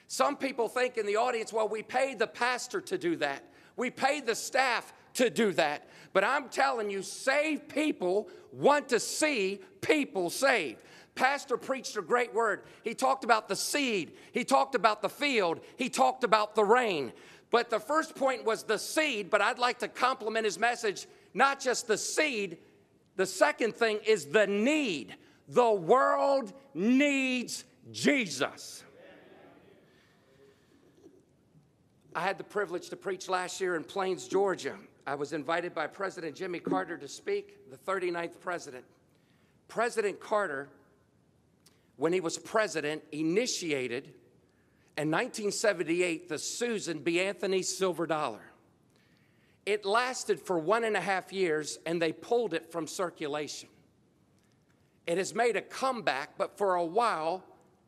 Some 0.07 0.37
people 0.37 0.69
think 0.69 0.97
in 0.97 1.07
the 1.07 1.17
audience, 1.17 1.53
well, 1.53 1.69
we 1.69 1.83
paid 1.83 2.19
the 2.19 2.27
pastor 2.27 2.81
to 2.81 2.97
do 2.97 3.17
that. 3.17 3.45
We 3.77 3.91
pay 3.91 4.21
the 4.21 4.35
staff 4.35 4.93
to 5.15 5.31
do 5.31 5.53
that. 5.53 5.89
But 6.13 6.25
I'm 6.25 6.49
telling 6.49 6.91
you, 6.91 7.03
saved 7.03 7.69
people 7.69 8.29
want 8.53 8.89
to 8.89 9.01
see 9.01 9.61
people 9.81 10.31
saved. 10.31 10.83
Pastor 11.15 11.57
preached 11.57 11.97
a 11.97 12.03
great 12.03 12.33
word. 12.33 12.63
He 12.85 12.95
talked 12.95 13.25
about 13.25 13.49
the 13.49 13.57
seed, 13.57 14.13
he 14.33 14.45
talked 14.45 14.75
about 14.75 15.03
the 15.03 15.09
field, 15.09 15.61
he 15.77 15.89
talked 15.89 16.23
about 16.25 16.55
the 16.55 16.65
rain. 16.65 17.13
But 17.50 17.71
the 17.71 17.81
first 17.81 18.14
point 18.14 18.45
was 18.45 18.62
the 18.64 18.78
seed, 18.78 19.31
but 19.31 19.40
I'd 19.40 19.59
like 19.59 19.78
to 19.78 19.88
compliment 19.88 20.45
his 20.45 20.59
message, 20.59 21.07
not 21.33 21.61
just 21.61 21.87
the 21.87 21.97
seed. 21.97 22.59
The 23.17 23.26
second 23.26 23.75
thing 23.75 24.00
is 24.07 24.26
the 24.26 24.47
need. 24.47 25.14
The 25.49 25.73
world 25.73 26.52
needs 26.75 27.64
Jesus. 27.90 28.85
I 32.14 32.21
had 32.21 32.37
the 32.37 32.45
privilege 32.45 32.90
to 32.90 32.97
preach 32.97 33.28
last 33.28 33.61
year 33.61 33.76
in 33.76 33.85
Plains, 33.85 34.28
Georgia. 34.28 34.76
I 35.07 35.14
was 35.14 35.33
invited 35.33 35.75
by 35.75 35.87
President 35.87 36.35
Jimmy 36.35 36.59
Carter 36.59 36.99
to 36.99 37.09
speak, 37.09 37.71
the 37.71 37.76
39th 37.76 38.40
president. 38.40 38.85
President 39.69 40.21
Carter, 40.21 40.69
when 41.97 42.12
he 42.12 42.21
was 42.21 42.37
president, 42.37 43.02
initiated 43.12 44.12
in 44.99 45.12
1978 45.12 46.28
the 46.28 46.38
Susan 46.40 46.99
B. 46.99 47.21
Anthony 47.21 47.62
Silver 47.62 48.05
Dollar. 48.05 48.43
It 49.64 49.85
lasted 49.85 50.40
for 50.40 50.59
one 50.59 50.83
and 50.83 50.97
a 50.97 51.00
half 51.00 51.33
years 51.33 51.78
and 51.87 52.02
they 52.02 52.12
pulled 52.12 52.52
it 52.52 52.73
from 52.73 52.88
circulation. 52.88 53.69
It 55.07 55.17
has 55.17 55.37
made 55.37 55.57
a 55.57 55.62
comeback, 55.62 56.37
but 56.37 56.59
for 56.59 56.75
a 56.75 56.85
while 56.85 57.45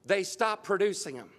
they 0.06 0.22
stopped 0.22 0.62
producing 0.62 1.16
them. 1.16 1.30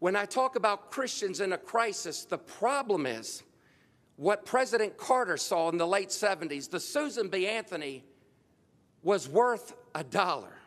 When 0.00 0.16
I 0.16 0.24
talk 0.24 0.56
about 0.56 0.90
Christians 0.90 1.40
in 1.40 1.52
a 1.52 1.58
crisis, 1.58 2.24
the 2.24 2.36
problem 2.36 3.06
is 3.06 3.44
what 4.16 4.44
President 4.44 4.96
Carter 4.96 5.36
saw 5.36 5.68
in 5.68 5.78
the 5.78 5.86
late 5.86 6.08
70s. 6.08 6.68
The 6.68 6.80
Susan 6.80 7.28
B. 7.28 7.46
Anthony 7.46 8.02
was 9.04 9.28
worth 9.28 9.72
a 9.94 10.02
dollar, 10.02 10.58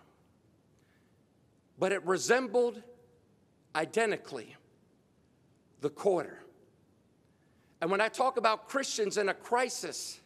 but 1.78 1.92
it 1.92 2.06
resembled 2.06 2.82
identically 3.76 4.56
the 5.82 5.90
quarter. 5.90 6.40
And 7.82 7.90
when 7.90 8.02
I 8.02 8.10
talk 8.10 8.38
about 8.38 8.68
Christians 8.68 9.18
in 9.18 9.30
a 9.30 9.34
crisis, 9.34 10.20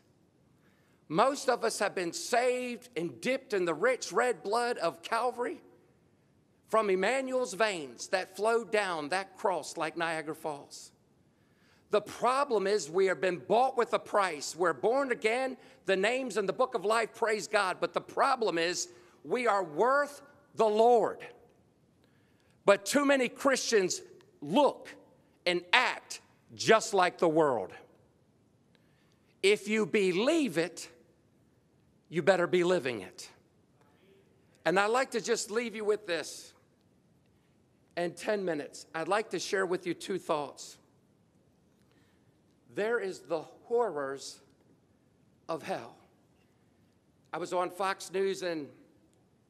most 1.07 1.50
of 1.50 1.63
us 1.63 1.79
have 1.79 1.93
been 1.93 2.13
saved 2.13 2.89
and 2.95 3.21
dipped 3.21 3.53
in 3.53 3.65
the 3.65 3.73
rich 3.73 4.12
red 4.12 4.41
blood 4.41 4.77
of 4.77 5.03
Calvary 5.03 5.62
from 6.69 6.89
Emmanuel's 6.89 7.53
veins 7.53 8.07
that 8.07 8.35
flowed 8.35 8.71
down 8.71 9.09
that 9.09 9.38
cross 9.38 9.77
like 9.77 9.95
Niagara 9.95 10.33
Falls. 10.33 10.91
The 11.91 12.01
problem 12.01 12.65
is 12.65 12.89
we 12.89 13.05
have 13.05 13.21
been 13.21 13.38
bought 13.38 13.77
with 13.77 13.93
a 13.93 14.00
price. 14.00 14.55
We're 14.55 14.73
born 14.73 15.12
again. 15.12 15.57
The 15.85 15.95
names 15.95 16.38
in 16.38 16.47
the 16.47 16.53
book 16.53 16.73
of 16.73 16.83
life, 16.83 17.13
praise 17.13 17.47
God. 17.47 17.77
But 17.79 17.93
the 17.93 18.01
problem 18.01 18.57
is 18.57 18.88
we 19.23 19.45
are 19.45 19.63
worth 19.63 20.23
the 20.55 20.65
Lord. 20.65 21.19
But 22.65 22.86
too 22.86 23.05
many 23.05 23.29
Christians 23.29 24.01
look 24.41 24.89
and 25.46 25.62
act 25.74 26.22
just 26.55 26.93
like 26.93 27.17
the 27.17 27.27
world. 27.27 27.72
If 29.41 29.67
you 29.67 29.86
believe 29.86 30.58
it, 30.58 30.88
you 32.10 32.22
better 32.22 32.48
be 32.48 32.63
living 32.63 33.01
it. 33.01 33.29
And 34.65 34.79
I'd 34.79 34.88
like 34.88 35.12
to 35.12 35.22
just 35.22 35.51
leave 35.51 35.75
you 35.75 35.84
with 35.84 36.08
this 36.08 36.53
In 37.96 38.13
10 38.13 38.43
minutes, 38.43 38.88
I'd 38.96 39.08
like 39.08 39.29
to 39.32 39.39
share 39.39 39.65
with 39.65 39.86
you 39.86 39.93
two 39.93 40.17
thoughts. 40.17 40.77
There 42.74 43.00
is 43.00 43.20
the 43.20 43.41
horrors 43.41 44.39
of 45.48 45.62
hell. 45.62 45.96
I 47.32 47.38
was 47.38 47.53
on 47.53 47.70
Fox 47.70 48.12
News 48.12 48.41
and 48.41 48.67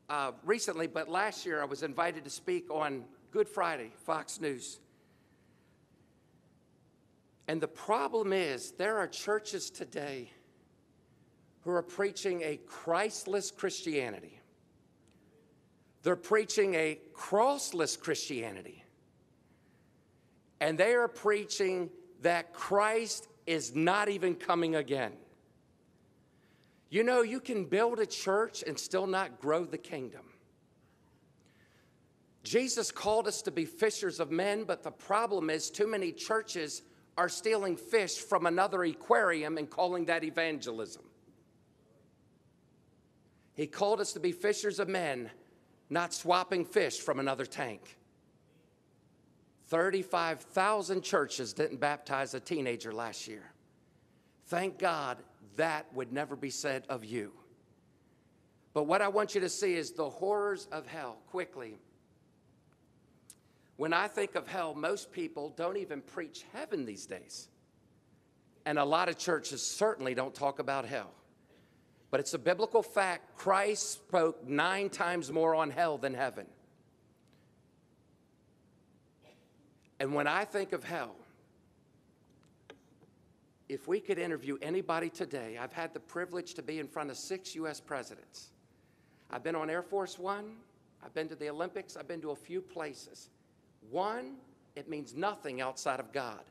uh, 0.09 0.31
recently, 0.43 0.87
but 0.87 1.09
last 1.09 1.45
year 1.45 1.61
I 1.61 1.65
was 1.65 1.83
invited 1.83 2.23
to 2.23 2.29
speak 2.29 2.69
on 2.69 3.05
Good 3.31 3.47
Friday, 3.47 3.91
Fox 4.05 4.39
News. 4.39 4.79
And 7.47 7.61
the 7.61 7.67
problem 7.67 8.31
is, 8.31 8.71
there 8.71 8.97
are 8.97 9.07
churches 9.07 9.69
today 9.69 10.29
who 11.61 11.71
are 11.71 11.81
preaching 11.81 12.41
a 12.41 12.57
Christless 12.65 13.51
Christianity. 13.51 14.39
They're 16.03 16.15
preaching 16.15 16.75
a 16.75 16.99
crossless 17.13 17.99
Christianity. 17.99 18.83
And 20.59 20.77
they 20.77 20.93
are 20.93 21.07
preaching 21.07 21.89
that 22.21 22.53
Christ 22.53 23.27
is 23.45 23.75
not 23.75 24.09
even 24.09 24.35
coming 24.35 24.75
again. 24.75 25.13
You 26.93 27.01
know, 27.01 27.23
you 27.23 27.39
can 27.39 27.65
build 27.65 27.99
a 27.99 28.05
church 28.05 28.63
and 28.67 28.77
still 28.77 29.07
not 29.07 29.41
grow 29.41 29.65
the 29.65 29.79
kingdom. 29.79 30.25
Jesus 32.43 32.91
called 32.91 33.27
us 33.27 33.41
to 33.41 33.49
be 33.49 33.65
fishers 33.65 34.19
of 34.19 34.29
men, 34.29 34.63
but 34.63 34.83
the 34.83 34.91
problem 34.91 35.49
is 35.49 35.71
too 35.71 35.87
many 35.87 36.11
churches 36.11 36.83
are 37.17 37.29
stealing 37.29 37.77
fish 37.77 38.17
from 38.17 38.45
another 38.45 38.83
aquarium 38.83 39.57
and 39.57 39.71
calling 39.71 40.05
that 40.05 40.23
evangelism. 40.23 41.01
He 43.55 43.65
called 43.65 43.99
us 43.99 44.13
to 44.13 44.19
be 44.19 44.31
fishers 44.31 44.77
of 44.77 44.87
men, 44.87 45.31
not 45.89 46.13
swapping 46.13 46.63
fish 46.63 46.99
from 46.99 47.19
another 47.19 47.47
tank. 47.47 47.97
35,000 49.69 51.01
churches 51.01 51.53
didn't 51.53 51.79
baptize 51.79 52.35
a 52.35 52.39
teenager 52.39 52.93
last 52.93 53.27
year. 53.27 53.51
Thank 54.45 54.77
God 54.77 55.17
that 55.55 55.93
would 55.93 56.11
never 56.11 56.35
be 56.35 56.49
said 56.49 56.83
of 56.89 57.05
you. 57.05 57.31
But 58.73 58.83
what 58.83 59.01
I 59.01 59.07
want 59.07 59.35
you 59.35 59.41
to 59.41 59.49
see 59.49 59.75
is 59.75 59.91
the 59.91 60.09
horrors 60.09 60.67
of 60.71 60.87
hell 60.87 61.17
quickly. 61.27 61.75
When 63.77 63.93
I 63.93 64.07
think 64.07 64.35
of 64.35 64.47
hell, 64.47 64.73
most 64.73 65.11
people 65.11 65.53
don't 65.55 65.77
even 65.77 66.01
preach 66.01 66.45
heaven 66.53 66.85
these 66.85 67.05
days. 67.05 67.49
And 68.65 68.79
a 68.79 68.85
lot 68.85 69.09
of 69.09 69.17
churches 69.17 69.61
certainly 69.61 70.13
don't 70.15 70.33
talk 70.33 70.59
about 70.59 70.85
hell. 70.85 71.11
But 72.11 72.19
it's 72.19 72.33
a 72.33 72.39
biblical 72.39 72.83
fact 72.83 73.35
Christ 73.37 73.91
spoke 73.93 74.47
nine 74.47 74.89
times 74.89 75.31
more 75.31 75.55
on 75.55 75.71
hell 75.71 75.97
than 75.97 76.13
heaven. 76.13 76.45
And 79.99 80.13
when 80.13 80.27
I 80.27 80.45
think 80.45 80.73
of 80.73 80.83
hell, 80.83 81.15
if 83.73 83.87
we 83.87 83.99
could 83.99 84.19
interview 84.19 84.57
anybody 84.61 85.09
today, 85.09 85.57
I've 85.59 85.73
had 85.73 85.93
the 85.93 85.99
privilege 85.99 86.53
to 86.55 86.61
be 86.61 86.79
in 86.79 86.87
front 86.87 87.09
of 87.09 87.17
six 87.17 87.55
U.S. 87.55 87.79
presidents. 87.79 88.51
I've 89.31 89.43
been 89.43 89.55
on 89.55 89.69
Air 89.69 89.81
Force 89.81 90.19
One, 90.19 90.51
I've 91.03 91.13
been 91.13 91.27
to 91.29 91.35
the 91.35 91.49
Olympics, 91.49 91.97
I've 91.97 92.07
been 92.07 92.21
to 92.21 92.31
a 92.31 92.35
few 92.35 92.61
places. 92.61 93.29
One, 93.89 94.35
it 94.75 94.89
means 94.89 95.15
nothing 95.15 95.59
outside 95.59 95.99
of 95.99 96.11
God. 96.11 96.41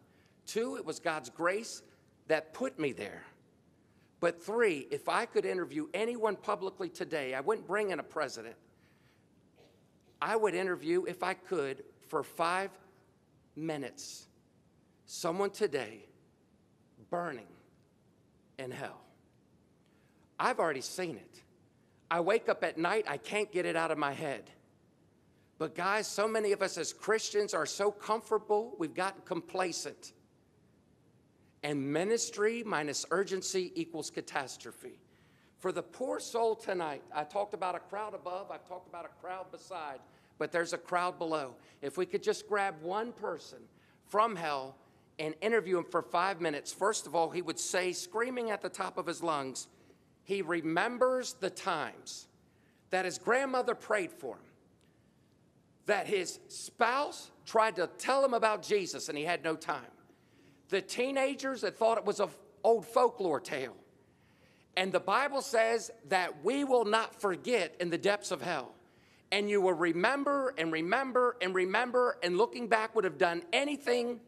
Two, 0.47 0.77
it 0.77 0.85
was 0.85 0.99
God's 0.99 1.31
grace 1.31 1.83
that 2.27 2.53
put 2.53 2.79
me 2.79 2.93
there. 2.93 3.23
But 4.21 4.43
three, 4.43 4.87
if 4.91 5.09
I 5.09 5.27
could 5.27 5.45
interview 5.45 5.87
anyone 5.95 6.37
publicly 6.37 6.89
today, 6.89 7.35
I 7.35 7.41
wouldn't 7.41 7.67
bring 7.67 7.91
in 7.91 7.99
a 7.99 8.05
president. 8.05 8.57
I 10.21 10.37
would 10.37 10.55
interview, 10.55 11.05
if 11.05 11.23
I 11.23 11.35
could, 11.35 11.83
for 12.09 12.23
five 12.23 12.71
minutes, 13.57 14.27
someone 15.07 15.51
today 15.51 16.05
burning 17.13 17.47
in 18.59 18.71
hell. 18.71 19.03
I've 20.41 20.59
already 20.59 20.81
seen 20.81 21.17
it. 21.17 21.43
I 22.11 22.21
wake 22.21 22.49
up 22.49 22.65
at 22.65 22.79
night, 22.79 23.05
I 23.07 23.19
can't 23.19 23.53
get 23.53 23.67
it 23.67 23.77
out 23.77 23.91
of 23.91 23.99
my 23.99 24.13
head. 24.13 24.51
But, 25.59 25.75
guys, 25.75 26.09
so 26.09 26.27
many 26.27 26.53
of 26.53 26.63
us 26.63 26.79
as 26.79 26.93
Christians 26.93 27.55
are 27.55 27.67
so 27.67 27.91
comfortable, 27.91 28.75
we've 28.79 28.95
gotten 28.95 29.21
complacent. 29.27 30.13
And 31.63 31.93
ministry 31.93 32.65
minus 32.65 33.05
urgency 33.11 33.73
equals 33.75 34.11
catastrophe. 34.11 34.99
For 35.59 35.71
the 35.71 35.83
poor 35.83 36.19
soul 36.19 36.57
tonight, 36.57 37.03
I 37.15 37.25
talked 37.25 37.55
about 37.55 37.77
a 37.77 37.79
crowd 37.79 38.15
above, 38.15 38.51
I've 38.51 38.67
talked 38.67 38.89
about 38.89 39.05
a 39.05 39.21
crowd 39.21 39.53
beside, 39.53 40.01
but 40.39 40.51
there's 40.51 40.73
a 40.73 40.79
crowd 40.79 41.19
below. 41.19 41.55
If 41.83 41.99
we 41.99 42.07
could 42.07 42.23
just 42.23 42.49
grab 42.49 42.75
one 42.83 43.13
person 43.13 43.59
from 44.09 44.35
hell 44.35 44.77
and 45.19 45.35
interview 45.41 45.79
him 45.79 45.85
for 45.85 46.03
five 46.03 46.41
minutes, 46.41 46.73
first 46.73 47.07
of 47.07 47.15
all, 47.15 47.31
he 47.31 47.43
would 47.43 47.59
say, 47.59 47.93
screaming 47.93 48.51
at 48.51 48.63
the 48.63 48.69
top 48.69 48.99
of 48.99 49.07
his 49.07 49.23
lungs, 49.23 49.69
he 50.25 50.43
remembers 50.43 51.35
the 51.35 51.51
times 51.51 52.29
that 52.91 53.05
his 53.05 53.19
grandmother 53.19 53.75
prayed 53.75 54.13
for 54.13 54.37
him, 54.37 54.45
that 55.87 56.07
his 56.07 56.39
spouse 56.49 57.31
tried 57.47 57.77
to 57.77 57.89
tell 57.99 58.25
him 58.25 58.35
about 58.35 58.63
Jesus 58.63 59.09
and 59.09 59.19
he 59.19 59.25
had 59.25 59.43
no 59.45 59.57
time 59.57 59.91
the 60.73 60.81
teenagers 60.81 61.61
that 61.61 61.77
thought 61.77 61.99
it 61.99 62.05
was 62.05 62.19
an 62.19 62.31
old 62.65 62.87
folklore 62.87 63.39
tale. 63.39 63.77
And 64.75 64.91
the 64.91 65.01
Bible 65.01 65.43
says 65.43 65.91
that 66.09 66.43
we 66.43 66.65
will 66.65 66.87
not 66.87 67.21
forget 67.21 67.77
in 67.79 67.91
the 67.91 67.99
depths 67.99 68.31
of 68.31 68.41
hell. 68.41 68.75
And 69.31 69.51
you 69.51 69.61
will 69.61 69.75
remember 69.75 70.55
and 70.57 70.73
remember 70.73 71.37
and 71.43 71.55
remember, 71.55 72.17
and 72.23 72.39
looking 72.39 72.69
back 72.69 72.95
would 72.95 73.05
have 73.05 73.19
done 73.19 73.43
anything 73.53 74.21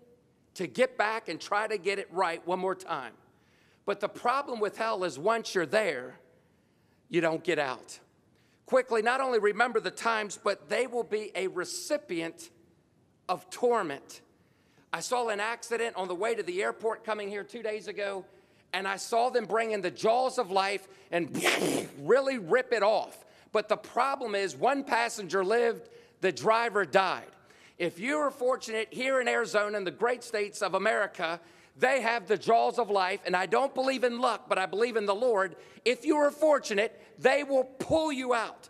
to 0.54 0.66
get 0.66 0.96
back 0.96 1.28
and 1.28 1.40
try 1.40 1.66
to 1.66 1.78
get 1.78 1.98
it 1.98 2.08
right 2.12 2.46
one 2.46 2.58
more 2.58 2.74
time. 2.74 3.12
But 3.86 4.00
the 4.00 4.08
problem 4.08 4.60
with 4.60 4.76
hell 4.76 5.04
is 5.04 5.18
once 5.18 5.54
you're 5.54 5.66
there, 5.66 6.18
you 7.08 7.20
don't 7.20 7.44
get 7.44 7.58
out. 7.58 7.98
Quickly, 8.66 9.02
not 9.02 9.20
only 9.20 9.38
remember 9.38 9.78
the 9.80 9.90
times, 9.90 10.38
but 10.42 10.68
they 10.68 10.86
will 10.86 11.04
be 11.04 11.32
a 11.34 11.48
recipient 11.48 12.50
of 13.28 13.48
torment 13.50 14.22
I 14.94 15.00
saw 15.00 15.26
an 15.26 15.40
accident 15.40 15.96
on 15.96 16.06
the 16.06 16.14
way 16.14 16.36
to 16.36 16.44
the 16.44 16.62
airport 16.62 17.02
coming 17.02 17.28
here 17.28 17.42
two 17.42 17.64
days 17.64 17.88
ago, 17.88 18.24
and 18.72 18.86
I 18.86 18.94
saw 18.94 19.28
them 19.28 19.44
bring 19.44 19.72
in 19.72 19.80
the 19.80 19.90
jaws 19.90 20.38
of 20.38 20.52
life 20.52 20.86
and 21.10 21.44
really 21.98 22.38
rip 22.38 22.72
it 22.72 22.84
off. 22.84 23.24
But 23.50 23.68
the 23.68 23.76
problem 23.76 24.36
is, 24.36 24.54
one 24.54 24.84
passenger 24.84 25.44
lived, 25.44 25.88
the 26.20 26.30
driver 26.30 26.84
died. 26.84 27.26
If 27.78 27.98
you 27.98 28.18
are 28.18 28.30
fortunate 28.30 28.88
here 28.90 29.20
in 29.20 29.26
Arizona 29.26 29.76
and 29.76 29.86
the 29.86 29.90
great 29.90 30.22
states 30.22 30.62
of 30.62 30.74
America, 30.74 31.40
they 31.76 32.00
have 32.02 32.28
the 32.28 32.38
jaws 32.38 32.78
of 32.78 32.88
life, 32.88 33.20
and 33.26 33.34
I 33.34 33.46
don't 33.46 33.74
believe 33.74 34.04
in 34.04 34.20
luck, 34.20 34.48
but 34.48 34.58
I 34.58 34.66
believe 34.66 34.96
in 34.96 35.06
the 35.06 35.14
Lord. 35.14 35.56
If 35.84 36.04
you 36.04 36.16
are 36.16 36.30
fortunate, 36.30 37.02
they 37.18 37.42
will 37.42 37.64
pull 37.64 38.12
you 38.12 38.32
out. 38.32 38.68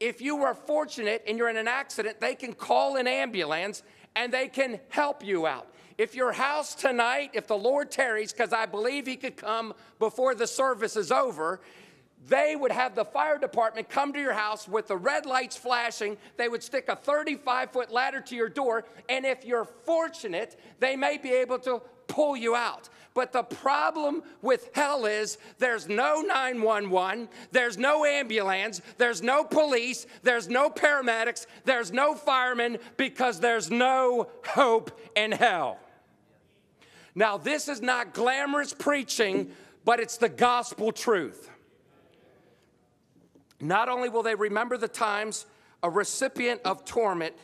If 0.00 0.20
you 0.20 0.42
are 0.42 0.54
fortunate 0.54 1.22
and 1.28 1.38
you're 1.38 1.48
in 1.48 1.56
an 1.56 1.68
accident, 1.68 2.20
they 2.20 2.34
can 2.34 2.52
call 2.52 2.96
an 2.96 3.06
ambulance 3.06 3.82
and 4.16 4.32
they 4.32 4.48
can 4.48 4.80
help 4.88 5.24
you 5.24 5.46
out. 5.46 5.68
If 5.96 6.14
your 6.14 6.32
house 6.32 6.74
tonight, 6.74 7.30
if 7.34 7.46
the 7.46 7.58
Lord 7.58 7.90
tarries, 7.90 8.32
because 8.32 8.52
I 8.52 8.66
believe 8.66 9.06
He 9.06 9.16
could 9.16 9.36
come 9.36 9.74
before 9.98 10.34
the 10.34 10.46
service 10.46 10.96
is 10.96 11.12
over, 11.12 11.60
they 12.28 12.54
would 12.54 12.72
have 12.72 12.94
the 12.94 13.04
fire 13.04 13.38
department 13.38 13.88
come 13.88 14.12
to 14.12 14.20
your 14.20 14.34
house 14.34 14.68
with 14.68 14.88
the 14.88 14.96
red 14.96 15.24
lights 15.26 15.56
flashing. 15.56 16.16
They 16.36 16.48
would 16.48 16.62
stick 16.62 16.88
a 16.88 16.96
35 16.96 17.70
foot 17.70 17.90
ladder 17.90 18.20
to 18.20 18.36
your 18.36 18.48
door, 18.48 18.84
and 19.08 19.24
if 19.24 19.44
you're 19.44 19.64
fortunate, 19.64 20.58
they 20.78 20.96
may 20.96 21.16
be 21.16 21.32
able 21.32 21.58
to 21.60 21.82
pull 22.08 22.36
you 22.36 22.54
out. 22.54 22.88
But 23.14 23.32
the 23.32 23.42
problem 23.42 24.22
with 24.42 24.70
hell 24.74 25.06
is 25.06 25.38
there's 25.58 25.88
no 25.88 26.20
911, 26.20 27.28
there's 27.50 27.76
no 27.76 28.04
ambulance, 28.04 28.80
there's 28.98 29.22
no 29.22 29.42
police, 29.42 30.06
there's 30.22 30.48
no 30.48 30.70
paramedics, 30.70 31.46
there's 31.64 31.90
no 31.92 32.14
firemen 32.14 32.78
because 32.96 33.40
there's 33.40 33.70
no 33.70 34.30
hope 34.46 35.00
in 35.16 35.32
hell. 35.32 35.78
Now, 37.14 37.36
this 37.36 37.68
is 37.68 37.82
not 37.82 38.14
glamorous 38.14 38.72
preaching, 38.72 39.50
but 39.84 39.98
it's 39.98 40.16
the 40.16 40.28
gospel 40.28 40.92
truth. 40.92 41.50
Not 43.60 43.88
only 43.88 44.08
will 44.08 44.22
they 44.22 44.34
remember 44.34 44.76
the 44.76 44.88
times 44.88 45.46
a 45.82 45.90
recipient 45.90 46.62
of 46.64 46.84
torment, 46.84 47.34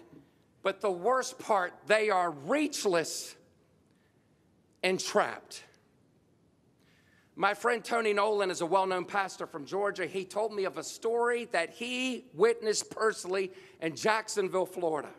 but 0.62 0.80
the 0.80 0.90
worst 0.90 1.38
part, 1.38 1.74
they 1.86 2.10
are 2.10 2.32
reachless 2.32 3.34
and 4.82 4.98
trapped. 4.98 5.62
My 7.38 7.52
friend 7.52 7.84
Tony 7.84 8.14
Nolan 8.14 8.50
is 8.50 8.62
a 8.62 8.66
well 8.66 8.86
known 8.86 9.04
pastor 9.04 9.46
from 9.46 9.66
Georgia. 9.66 10.06
He 10.06 10.24
told 10.24 10.54
me 10.54 10.64
of 10.64 10.78
a 10.78 10.82
story 10.82 11.44
that 11.52 11.70
he 11.70 12.24
witnessed 12.32 12.90
personally 12.90 13.52
in 13.82 13.94
Jacksonville, 13.94 14.64
Florida. 14.64 15.10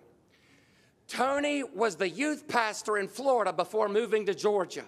Tony 1.08 1.64
was 1.64 1.96
the 1.96 2.10
youth 2.10 2.48
pastor 2.48 2.98
in 2.98 3.08
Florida 3.08 3.54
before 3.54 3.88
moving 3.88 4.26
to 4.26 4.34
Georgia. 4.34 4.84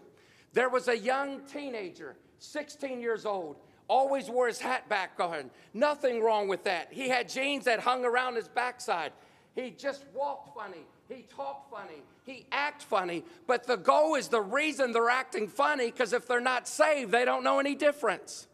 There 0.53 0.69
was 0.69 0.87
a 0.87 0.97
young 0.97 1.41
teenager, 1.41 2.15
16 2.39 2.99
years 2.99 3.25
old, 3.25 3.57
always 3.89 4.29
wore 4.29 4.47
his 4.47 4.61
hat 4.61 4.87
back 4.87 5.19
on. 5.19 5.49
Nothing 5.73 6.21
wrong 6.21 6.47
with 6.47 6.63
that. 6.63 6.87
He 6.91 7.09
had 7.09 7.27
jeans 7.27 7.65
that 7.65 7.81
hung 7.81 8.05
around 8.05 8.35
his 8.35 8.47
backside. 8.47 9.11
He 9.55 9.71
just 9.71 10.05
walked 10.13 10.55
funny. 10.55 10.85
He 11.09 11.23
talked 11.23 11.71
funny. 11.71 12.03
He 12.23 12.45
act 12.51 12.83
funny. 12.83 13.25
But 13.47 13.65
the 13.65 13.75
goal 13.75 14.15
is 14.15 14.27
the 14.27 14.41
reason 14.41 14.91
they're 14.91 15.09
acting 15.09 15.47
funny 15.47 15.87
because 15.87 16.13
if 16.13 16.27
they're 16.27 16.39
not 16.39 16.67
saved, 16.67 17.11
they 17.11 17.25
don't 17.25 17.43
know 17.43 17.59
any 17.59 17.75
difference. 17.75 18.47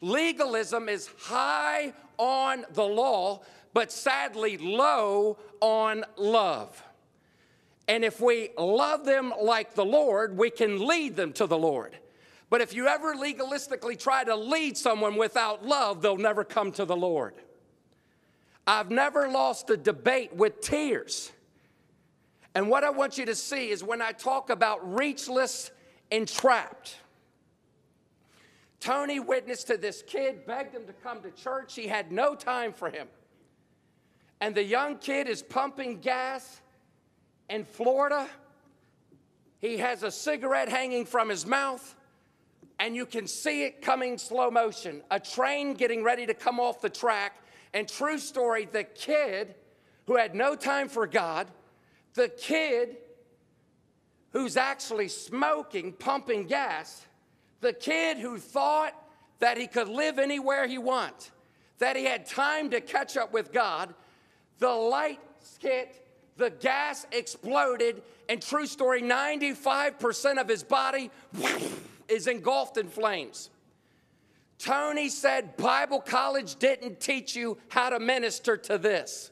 Legalism 0.00 0.88
is 0.88 1.08
high 1.18 1.94
on 2.18 2.64
the 2.72 2.84
law, 2.84 3.40
but 3.72 3.92
sadly 3.92 4.58
low 4.58 5.38
on 5.60 6.04
love. 6.16 6.82
And 7.86 8.04
if 8.04 8.20
we 8.20 8.50
love 8.58 9.04
them 9.04 9.32
like 9.40 9.74
the 9.74 9.84
Lord, 9.84 10.36
we 10.36 10.50
can 10.50 10.86
lead 10.86 11.16
them 11.16 11.32
to 11.34 11.46
the 11.46 11.58
Lord. 11.58 11.96
But 12.54 12.60
if 12.60 12.72
you 12.72 12.86
ever 12.86 13.16
legalistically 13.16 13.98
try 13.98 14.22
to 14.22 14.36
lead 14.36 14.76
someone 14.76 15.16
without 15.16 15.66
love, 15.66 16.02
they'll 16.02 16.16
never 16.16 16.44
come 16.44 16.70
to 16.70 16.84
the 16.84 16.94
Lord. 16.94 17.34
I've 18.64 18.92
never 18.92 19.28
lost 19.28 19.70
a 19.70 19.76
debate 19.76 20.36
with 20.36 20.60
tears. 20.60 21.32
And 22.54 22.70
what 22.70 22.84
I 22.84 22.90
want 22.90 23.18
you 23.18 23.26
to 23.26 23.34
see 23.34 23.70
is 23.70 23.82
when 23.82 24.00
I 24.00 24.12
talk 24.12 24.50
about 24.50 24.88
reachless 24.88 25.72
and 26.12 26.28
trapped. 26.28 26.96
Tony 28.78 29.18
witnessed 29.18 29.66
to 29.66 29.76
this 29.76 30.04
kid, 30.06 30.46
begged 30.46 30.76
him 30.76 30.86
to 30.86 30.92
come 30.92 31.22
to 31.22 31.32
church. 31.32 31.74
He 31.74 31.88
had 31.88 32.12
no 32.12 32.36
time 32.36 32.72
for 32.72 32.88
him. 32.88 33.08
And 34.40 34.54
the 34.54 34.62
young 34.62 34.98
kid 34.98 35.26
is 35.26 35.42
pumping 35.42 35.98
gas 35.98 36.60
in 37.50 37.64
Florida. 37.64 38.28
He 39.58 39.78
has 39.78 40.04
a 40.04 40.10
cigarette 40.12 40.68
hanging 40.68 41.04
from 41.04 41.28
his 41.28 41.44
mouth, 41.44 41.96
and 42.78 42.94
you 42.96 43.06
can 43.06 43.26
see 43.26 43.64
it 43.64 43.82
coming 43.82 44.18
slow 44.18 44.50
motion. 44.50 45.02
A 45.10 45.20
train 45.20 45.74
getting 45.74 46.02
ready 46.02 46.26
to 46.26 46.34
come 46.34 46.60
off 46.60 46.80
the 46.80 46.90
track. 46.90 47.36
And 47.72 47.88
true 47.88 48.18
story, 48.18 48.68
the 48.70 48.84
kid 48.84 49.54
who 50.06 50.16
had 50.16 50.34
no 50.34 50.54
time 50.54 50.88
for 50.88 51.06
God 51.06 51.48
the 52.14 52.28
kid 52.28 52.96
who's 54.30 54.56
actually 54.56 55.08
smoking, 55.08 55.92
pumping 55.92 56.46
gas, 56.46 57.04
the 57.60 57.72
kid 57.72 58.16
who 58.18 58.38
thought 58.38 58.94
that 59.40 59.58
he 59.58 59.66
could 59.66 59.88
live 59.88 60.18
anywhere 60.18 60.66
he 60.66 60.78
wants, 60.78 61.30
that 61.78 61.96
he 61.96 62.04
had 62.04 62.26
time 62.26 62.70
to 62.70 62.80
catch 62.80 63.16
up 63.16 63.32
with 63.32 63.52
God, 63.52 63.94
the 64.58 64.68
light 64.68 65.20
hit, 65.60 66.06
the 66.36 66.50
gas 66.50 67.06
exploded, 67.12 68.02
and 68.28 68.40
true 68.40 68.66
story 68.66 69.02
95% 69.02 70.40
of 70.40 70.48
his 70.48 70.62
body 70.62 71.10
is 72.08 72.26
engulfed 72.26 72.76
in 72.76 72.88
flames. 72.88 73.50
Tony 74.58 75.08
said 75.08 75.56
Bible 75.56 76.00
college 76.00 76.56
didn't 76.56 77.00
teach 77.00 77.34
you 77.34 77.58
how 77.68 77.90
to 77.90 77.98
minister 77.98 78.56
to 78.56 78.78
this. 78.78 79.30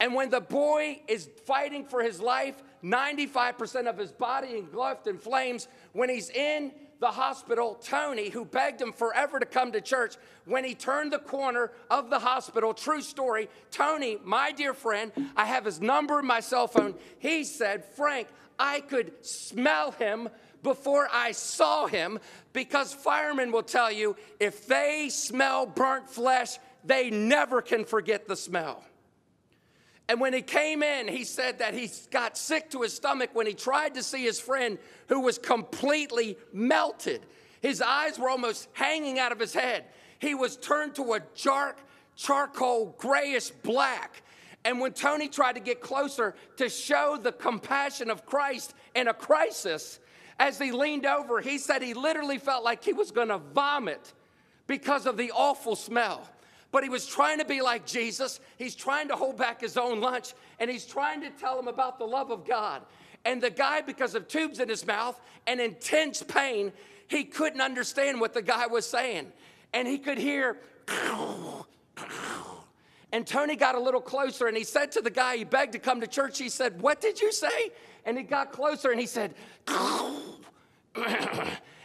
And 0.00 0.14
when 0.14 0.30
the 0.30 0.40
boy 0.40 1.00
is 1.06 1.28
fighting 1.46 1.84
for 1.84 2.02
his 2.02 2.20
life, 2.20 2.60
95% 2.82 3.86
of 3.86 3.96
his 3.96 4.10
body 4.10 4.56
engulfed 4.56 5.06
in 5.06 5.18
flames, 5.18 5.68
when 5.92 6.08
he's 6.08 6.28
in 6.30 6.72
the 6.98 7.08
hospital, 7.08 7.78
Tony, 7.82 8.28
who 8.28 8.44
begged 8.44 8.80
him 8.80 8.92
forever 8.92 9.38
to 9.38 9.46
come 9.46 9.72
to 9.72 9.80
church, 9.80 10.16
when 10.44 10.64
he 10.64 10.74
turned 10.74 11.12
the 11.12 11.18
corner 11.18 11.70
of 11.90 12.10
the 12.10 12.18
hospital, 12.18 12.74
true 12.74 13.02
story, 13.02 13.48
Tony, 13.70 14.18
my 14.24 14.50
dear 14.50 14.74
friend, 14.74 15.12
I 15.36 15.46
have 15.46 15.64
his 15.64 15.80
number 15.80 16.20
in 16.20 16.26
my 16.26 16.40
cell 16.40 16.66
phone. 16.66 16.94
He 17.18 17.44
said, 17.44 17.84
Frank, 17.84 18.28
I 18.58 18.80
could 18.80 19.24
smell 19.24 19.92
him 19.92 20.28
before 20.62 21.08
I 21.12 21.32
saw 21.32 21.86
him 21.86 22.18
because 22.52 22.92
firemen 22.92 23.52
will 23.52 23.62
tell 23.62 23.90
you 23.90 24.16
if 24.38 24.66
they 24.66 25.08
smell 25.10 25.66
burnt 25.66 26.08
flesh, 26.08 26.58
they 26.84 27.10
never 27.10 27.62
can 27.62 27.84
forget 27.84 28.28
the 28.28 28.36
smell. 28.36 28.84
And 30.08 30.20
when 30.20 30.32
he 30.32 30.42
came 30.42 30.82
in, 30.82 31.08
he 31.08 31.24
said 31.24 31.60
that 31.60 31.74
he 31.74 31.90
got 32.10 32.36
sick 32.36 32.70
to 32.70 32.82
his 32.82 32.92
stomach 32.92 33.30
when 33.32 33.46
he 33.46 33.54
tried 33.54 33.94
to 33.94 34.02
see 34.02 34.22
his 34.24 34.38
friend 34.38 34.78
who 35.08 35.20
was 35.20 35.38
completely 35.38 36.36
melted. 36.52 37.24
His 37.60 37.80
eyes 37.80 38.18
were 38.18 38.28
almost 38.28 38.68
hanging 38.72 39.18
out 39.18 39.32
of 39.32 39.38
his 39.38 39.54
head. 39.54 39.84
He 40.18 40.34
was 40.34 40.56
turned 40.56 40.96
to 40.96 41.14
a 41.14 41.20
dark, 41.42 41.78
charcoal, 42.16 42.94
grayish 42.98 43.50
black. 43.50 44.22
And 44.64 44.80
when 44.80 44.92
Tony 44.92 45.28
tried 45.28 45.54
to 45.54 45.60
get 45.60 45.80
closer 45.80 46.34
to 46.56 46.68
show 46.68 47.18
the 47.20 47.32
compassion 47.32 48.10
of 48.10 48.26
Christ 48.26 48.74
in 48.94 49.08
a 49.08 49.14
crisis, 49.14 49.98
as 50.38 50.58
he 50.58 50.72
leaned 50.72 51.06
over, 51.06 51.40
he 51.40 51.58
said 51.58 51.82
he 51.82 51.94
literally 51.94 52.38
felt 52.38 52.64
like 52.64 52.84
he 52.84 52.92
was 52.92 53.10
gonna 53.10 53.38
vomit 53.38 54.12
because 54.66 55.06
of 55.06 55.16
the 55.16 55.30
awful 55.32 55.76
smell. 55.76 56.28
But 56.70 56.82
he 56.82 56.88
was 56.88 57.06
trying 57.06 57.38
to 57.38 57.44
be 57.44 57.60
like 57.60 57.84
Jesus. 57.86 58.40
He's 58.56 58.74
trying 58.74 59.08
to 59.08 59.16
hold 59.16 59.36
back 59.36 59.60
his 59.60 59.76
own 59.76 60.00
lunch, 60.00 60.32
and 60.58 60.70
he's 60.70 60.86
trying 60.86 61.20
to 61.20 61.30
tell 61.30 61.58
him 61.58 61.68
about 61.68 61.98
the 61.98 62.06
love 62.06 62.30
of 62.30 62.46
God. 62.46 62.82
And 63.24 63.40
the 63.42 63.50
guy, 63.50 63.82
because 63.82 64.14
of 64.14 64.26
tubes 64.26 64.58
in 64.58 64.68
his 64.68 64.86
mouth 64.86 65.20
and 65.46 65.60
intense 65.60 66.22
pain, 66.22 66.72
he 67.08 67.24
couldn't 67.24 67.60
understand 67.60 68.20
what 68.20 68.32
the 68.32 68.42
guy 68.42 68.66
was 68.66 68.86
saying. 68.86 69.30
And 69.74 69.86
he 69.86 69.98
could 69.98 70.18
hear, 70.18 70.58
and 73.12 73.26
Tony 73.26 73.56
got 73.56 73.74
a 73.74 73.80
little 73.80 74.00
closer 74.00 74.46
and 74.48 74.56
he 74.56 74.64
said 74.64 74.90
to 74.92 75.02
the 75.02 75.10
guy, 75.10 75.36
he 75.36 75.44
begged 75.44 75.72
to 75.74 75.78
come 75.78 76.00
to 76.00 76.06
church. 76.06 76.38
He 76.38 76.48
said, 76.48 76.80
What 76.80 77.02
did 77.02 77.20
you 77.20 77.30
say? 77.30 77.70
And 78.06 78.16
he 78.16 78.24
got 78.24 78.52
closer 78.52 78.90
and 78.90 78.98
he 78.98 79.06
said, 79.06 79.34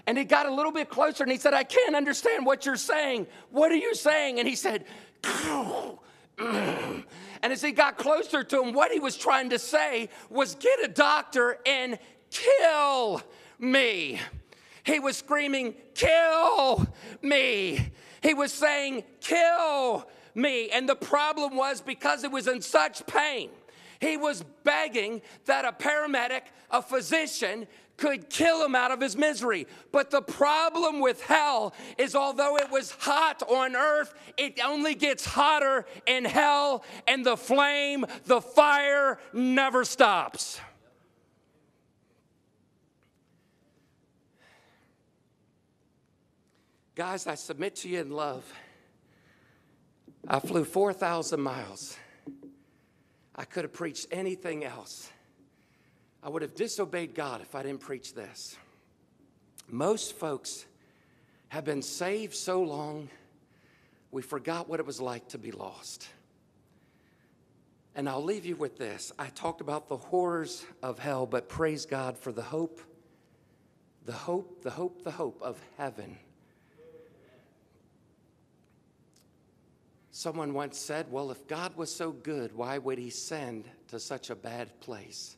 and 0.07 0.17
he 0.17 0.23
got 0.23 0.45
a 0.45 0.53
little 0.53 0.71
bit 0.71 0.89
closer 0.89 1.23
and 1.23 1.31
he 1.31 1.37
said, 1.37 1.53
I 1.53 1.65
can't 1.65 1.95
understand 1.95 2.45
what 2.45 2.65
you're 2.65 2.77
saying. 2.77 3.27
What 3.51 3.71
are 3.73 3.75
you 3.75 3.93
saying? 3.93 4.39
And 4.39 4.47
he 4.47 4.55
said, 4.55 4.85
and 6.39 7.03
as 7.43 7.61
he 7.61 7.71
got 7.71 7.97
closer 7.97 8.43
to 8.45 8.63
him, 8.63 8.73
what 8.73 8.91
he 8.91 8.99
was 8.99 9.17
trying 9.17 9.49
to 9.49 9.59
say 9.59 10.07
was, 10.29 10.55
Get 10.55 10.81
a 10.81 10.87
doctor 10.87 11.59
and 11.65 11.99
kill 12.31 13.21
me. 13.59 14.21
He 14.85 14.99
was 14.99 15.17
screaming, 15.17 15.75
Kill 15.93 16.87
me. 17.21 17.91
He 18.23 18.33
was 18.33 18.53
saying, 18.53 19.03
Kill 19.19 20.07
me. 20.37 20.69
And 20.69 20.87
the 20.87 20.95
problem 20.95 21.55
was 21.57 21.81
because 21.81 22.23
it 22.23 22.31
was 22.31 22.47
in 22.47 22.61
such 22.61 23.05
pain, 23.07 23.49
he 23.99 24.15
was 24.15 24.43
begging 24.63 25.21
that 25.45 25.65
a 25.65 25.71
paramedic, 25.71 26.41
a 26.69 26.81
physician, 26.81 27.67
could 27.97 28.29
kill 28.29 28.63
him 28.63 28.75
out 28.75 28.91
of 28.91 29.01
his 29.01 29.17
misery. 29.17 29.65
But 29.91 30.11
the 30.11 30.21
problem 30.21 30.99
with 30.99 31.21
hell 31.23 31.73
is 31.97 32.15
although 32.15 32.57
it 32.57 32.69
was 32.69 32.91
hot 32.91 33.41
on 33.49 33.75
earth, 33.75 34.13
it 34.37 34.59
only 34.63 34.93
gets 34.93 35.25
hotter 35.25 35.85
in 36.05 36.23
hell, 36.23 36.83
and 37.07 37.25
the 37.25 37.35
flame, 37.35 38.05
the 38.25 38.39
fire 38.39 39.17
never 39.33 39.83
stops. 39.83 40.61
Guys, 46.93 47.25
I 47.25 47.33
submit 47.33 47.75
to 47.77 47.89
you 47.89 48.01
in 48.01 48.11
love 48.11 48.43
I 50.29 50.39
flew 50.39 50.65
4,000 50.65 51.39
miles. 51.39 51.97
I 53.33 53.45
could 53.45 53.63
have 53.63 53.71
preached 53.71 54.07
anything 54.11 54.65
else. 54.65 55.09
I 56.21 56.29
would 56.29 56.41
have 56.41 56.53
disobeyed 56.53 57.15
God 57.15 57.41
if 57.41 57.55
I 57.55 57.63
didn't 57.63 57.79
preach 57.79 58.13
this. 58.13 58.57
Most 59.69 60.17
folks 60.17 60.65
have 61.47 61.63
been 61.63 61.81
saved 61.81 62.35
so 62.35 62.61
long, 62.61 63.09
we 64.11 64.21
forgot 64.21 64.67
what 64.67 64.81
it 64.81 64.85
was 64.85 64.99
like 64.99 65.29
to 65.29 65.37
be 65.37 65.51
lost. 65.51 66.09
And 67.95 68.09
I'll 68.09 68.23
leave 68.23 68.45
you 68.45 68.57
with 68.57 68.77
this. 68.77 69.13
I 69.17 69.27
talked 69.27 69.61
about 69.61 69.87
the 69.87 69.97
horrors 69.97 70.65
of 70.83 70.99
hell, 70.99 71.25
but 71.25 71.47
praise 71.47 71.85
God 71.85 72.17
for 72.17 72.33
the 72.33 72.41
hope, 72.41 72.81
the 74.05 74.11
hope, 74.11 74.61
the 74.61 74.71
hope, 74.71 75.03
the 75.03 75.11
hope 75.11 75.41
of 75.41 75.57
heaven. 75.77 76.17
Someone 80.17 80.55
once 80.55 80.79
said, 80.79 81.11
Well, 81.11 81.29
if 81.29 81.47
God 81.47 81.77
was 81.77 81.93
so 81.93 82.11
good, 82.11 82.51
why 82.55 82.79
would 82.79 82.97
he 82.97 83.11
send 83.11 83.65
to 83.89 83.99
such 83.99 84.31
a 84.31 84.35
bad 84.35 84.79
place? 84.79 85.37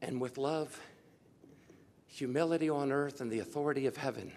And 0.00 0.22
with 0.22 0.38
love, 0.38 0.80
humility 2.06 2.70
on 2.70 2.90
earth, 2.90 3.20
and 3.20 3.30
the 3.30 3.40
authority 3.40 3.84
of 3.84 3.98
heaven, 3.98 4.32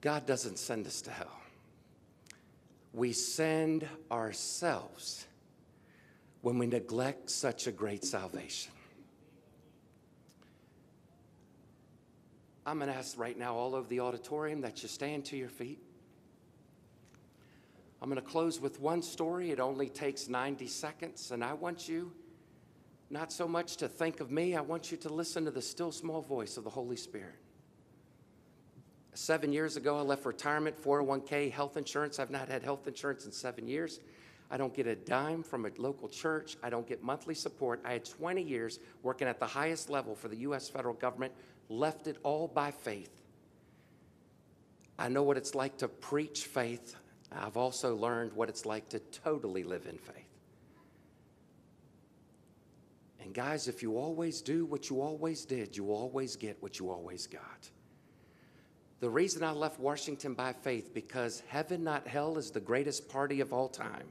God 0.00 0.26
doesn't 0.26 0.60
send 0.60 0.86
us 0.86 1.02
to 1.02 1.10
hell. 1.10 1.40
We 2.92 3.12
send 3.12 3.88
ourselves 4.08 5.26
when 6.42 6.56
we 6.56 6.68
neglect 6.68 7.30
such 7.32 7.66
a 7.66 7.72
great 7.72 8.04
salvation. 8.04 8.70
I'm 12.64 12.78
going 12.78 12.92
to 12.92 12.96
ask 12.96 13.18
right 13.18 13.36
now, 13.36 13.56
all 13.56 13.74
over 13.74 13.88
the 13.88 13.98
auditorium, 13.98 14.60
that 14.60 14.84
you 14.84 14.88
stand 14.88 15.24
to 15.24 15.36
your 15.36 15.48
feet. 15.48 15.82
I'm 18.00 18.08
going 18.08 18.22
to 18.22 18.28
close 18.28 18.60
with 18.60 18.80
one 18.80 19.02
story. 19.02 19.50
It 19.50 19.60
only 19.60 19.88
takes 19.88 20.28
90 20.28 20.66
seconds, 20.66 21.30
and 21.30 21.42
I 21.42 21.52
want 21.54 21.88
you 21.88 22.12
not 23.10 23.32
so 23.32 23.48
much 23.48 23.76
to 23.78 23.88
think 23.88 24.20
of 24.20 24.30
me, 24.30 24.54
I 24.54 24.60
want 24.60 24.90
you 24.90 24.98
to 24.98 25.08
listen 25.08 25.44
to 25.46 25.50
the 25.50 25.62
still 25.62 25.92
small 25.92 26.20
voice 26.20 26.56
of 26.56 26.64
the 26.64 26.70
Holy 26.70 26.96
Spirit. 26.96 27.36
Seven 29.14 29.52
years 29.52 29.76
ago, 29.76 29.98
I 29.98 30.02
left 30.02 30.26
retirement, 30.26 30.80
401k, 30.80 31.50
health 31.50 31.76
insurance. 31.76 32.18
I've 32.18 32.30
not 32.30 32.48
had 32.48 32.62
health 32.62 32.86
insurance 32.86 33.24
in 33.24 33.32
seven 33.32 33.66
years. 33.66 34.00
I 34.50 34.56
don't 34.56 34.74
get 34.74 34.86
a 34.86 34.94
dime 34.94 35.42
from 35.42 35.66
a 35.66 35.70
local 35.78 36.08
church. 36.08 36.56
I 36.62 36.70
don't 36.70 36.86
get 36.86 37.02
monthly 37.02 37.34
support. 37.34 37.80
I 37.84 37.94
had 37.94 38.04
20 38.04 38.42
years 38.42 38.78
working 39.02 39.26
at 39.26 39.40
the 39.40 39.46
highest 39.46 39.90
level 39.90 40.14
for 40.14 40.28
the 40.28 40.36
U.S. 40.36 40.68
federal 40.68 40.94
government, 40.94 41.32
left 41.68 42.06
it 42.06 42.18
all 42.22 42.46
by 42.46 42.70
faith. 42.70 43.22
I 44.98 45.08
know 45.08 45.22
what 45.22 45.36
it's 45.36 45.54
like 45.54 45.78
to 45.78 45.88
preach 45.88 46.44
faith. 46.44 46.94
I've 47.32 47.56
also 47.56 47.94
learned 47.94 48.32
what 48.32 48.48
it's 48.48 48.64
like 48.64 48.88
to 48.90 48.98
totally 48.98 49.64
live 49.64 49.86
in 49.86 49.98
faith. 49.98 50.24
And 53.22 53.34
guys, 53.34 53.68
if 53.68 53.82
you 53.82 53.98
always 53.98 54.40
do 54.40 54.64
what 54.64 54.88
you 54.88 55.02
always 55.02 55.44
did, 55.44 55.76
you 55.76 55.92
always 55.92 56.36
get 56.36 56.56
what 56.62 56.78
you 56.78 56.90
always 56.90 57.26
got. 57.26 57.68
The 59.00 59.10
reason 59.10 59.44
I 59.44 59.52
left 59.52 59.78
Washington 59.78 60.34
by 60.34 60.52
faith 60.52 60.92
because 60.94 61.42
heaven 61.48 61.84
not 61.84 62.08
hell 62.08 62.38
is 62.38 62.50
the 62.50 62.60
greatest 62.60 63.08
party 63.08 63.40
of 63.40 63.52
all 63.52 63.68
time. 63.68 64.08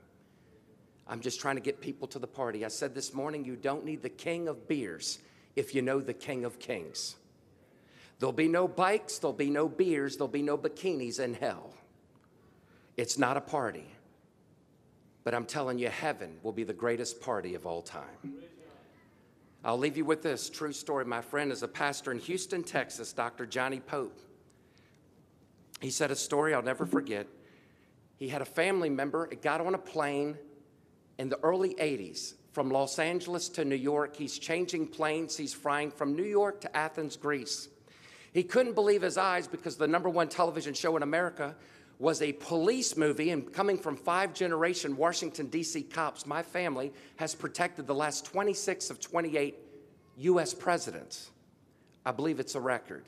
I'm 1.07 1.19
just 1.19 1.39
trying 1.39 1.55
to 1.55 1.61
get 1.61 1.81
people 1.81 2.07
to 2.09 2.19
the 2.19 2.27
party. 2.27 2.63
I 2.63 2.67
said 2.67 2.93
this 2.93 3.13
morning, 3.13 3.43
you 3.43 3.55
don't 3.55 3.85
need 3.85 4.01
the 4.01 4.09
king 4.09 4.47
of 4.47 4.67
beers 4.67 5.19
if 5.55 5.73
you 5.73 5.81
know 5.81 5.99
the 5.99 6.13
king 6.13 6.45
of 6.45 6.59
kings. 6.59 7.15
There'll 8.19 8.33
be 8.33 8.47
no 8.47 8.67
bikes, 8.67 9.19
there'll 9.19 9.33
be 9.33 9.49
no 9.49 9.67
beers, 9.67 10.17
there'll 10.17 10.27
be 10.27 10.41
no 10.41 10.57
bikinis 10.57 11.19
in 11.19 11.33
hell. 11.33 11.73
It's 12.97 13.17
not 13.17 13.37
a 13.37 13.41
party. 13.41 13.87
But 15.23 15.33
I'm 15.35 15.45
telling 15.45 15.77
you, 15.77 15.89
heaven 15.89 16.37
will 16.41 16.51
be 16.51 16.63
the 16.63 16.73
greatest 16.73 17.21
party 17.21 17.53
of 17.53 17.65
all 17.65 17.81
time. 17.81 18.33
I'll 19.63 19.77
leave 19.77 19.97
you 19.97 20.05
with 20.05 20.23
this 20.23 20.49
true 20.49 20.71
story. 20.71 21.05
My 21.05 21.21
friend 21.21 21.51
is 21.51 21.63
a 21.63 21.67
pastor 21.67 22.11
in 22.11 22.19
Houston, 22.19 22.63
Texas, 22.63 23.11
Dr. 23.13 23.45
Johnny 23.45 23.79
Pope. 23.79 24.19
He 25.81 25.89
said 25.89 26.11
a 26.11 26.15
story 26.15 26.53
I'll 26.53 26.61
never 26.61 26.85
forget. 26.85 27.27
He 28.15 28.29
had 28.29 28.41
a 28.41 28.45
family 28.45 28.89
member, 28.89 29.27
it 29.31 29.41
got 29.41 29.61
on 29.61 29.75
a 29.75 29.77
plane 29.77 30.37
in 31.19 31.29
the 31.29 31.39
early 31.43 31.75
80s 31.75 32.33
from 32.51 32.71
Los 32.71 32.97
Angeles 32.97 33.49
to 33.49 33.65
New 33.65 33.75
York. 33.75 34.15
He's 34.15 34.39
changing 34.39 34.87
planes, 34.87 35.37
he's 35.37 35.53
flying 35.53 35.91
from 35.91 36.15
New 36.15 36.23
York 36.23 36.61
to 36.61 36.75
Athens, 36.75 37.15
Greece. 37.15 37.69
He 38.33 38.43
couldn't 38.43 38.73
believe 38.73 39.01
his 39.01 39.17
eyes 39.17 39.47
because 39.47 39.77
the 39.77 39.87
number 39.87 40.09
one 40.09 40.29
television 40.29 40.73
show 40.73 40.95
in 40.97 41.03
America 41.03 41.55
was 41.99 42.21
a 42.21 42.33
police 42.33 42.95
movie, 42.95 43.31
and 43.31 43.51
coming 43.51 43.77
from 43.77 43.95
five 43.95 44.33
generation 44.33 44.95
Washington, 44.95 45.47
D.C. 45.47 45.83
cops, 45.83 46.25
my 46.25 46.43
family 46.43 46.93
has 47.15 47.33
protected 47.33 47.87
the 47.87 47.95
last 47.95 48.25
26 48.25 48.89
of 48.91 48.99
28 48.99 49.55
U.S. 50.17 50.53
presidents. 50.53 51.31
I 52.05 52.11
believe 52.11 52.39
it's 52.39 52.55
a 52.55 52.59
record. 52.59 53.05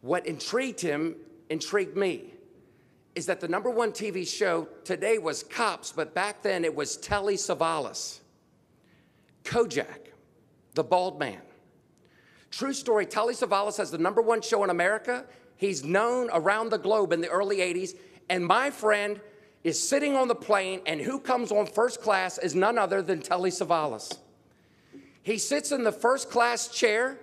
What 0.00 0.26
intrigued 0.26 0.80
him 0.80 1.16
intrigued 1.50 1.96
me 1.96 2.34
is 3.14 3.26
that 3.26 3.40
the 3.40 3.48
number 3.48 3.70
one 3.70 3.92
TV 3.92 4.26
show 4.26 4.68
today 4.84 5.18
was 5.18 5.42
Cops, 5.44 5.92
but 5.92 6.14
back 6.14 6.42
then 6.42 6.64
it 6.64 6.74
was 6.74 6.96
Telly 6.96 7.36
Savalas. 7.36 8.18
Kojak, 9.44 10.10
the 10.74 10.82
bald 10.82 11.18
man. 11.18 11.40
True 12.50 12.72
story, 12.72 13.06
Telly 13.06 13.34
Savalas 13.34 13.76
has 13.76 13.90
the 13.90 13.98
number 13.98 14.22
one 14.22 14.40
show 14.40 14.64
in 14.64 14.70
America. 14.70 15.26
He's 15.56 15.84
known 15.84 16.30
around 16.32 16.70
the 16.70 16.78
globe 16.78 17.12
in 17.12 17.20
the 17.20 17.28
early 17.28 17.58
80s. 17.58 17.96
And 18.28 18.44
my 18.44 18.70
friend 18.70 19.20
is 19.62 19.78
sitting 19.78 20.14
on 20.14 20.28
the 20.28 20.34
plane, 20.34 20.80
and 20.86 21.00
who 21.00 21.18
comes 21.18 21.50
on 21.50 21.66
first 21.66 22.00
class 22.00 22.38
is 22.38 22.54
none 22.54 22.78
other 22.78 23.00
than 23.00 23.20
Telly 23.20 23.50
Savalas. 23.50 24.18
He 25.22 25.38
sits 25.38 25.72
in 25.72 25.84
the 25.84 25.92
first 25.92 26.30
class 26.30 26.68
chair, 26.68 27.18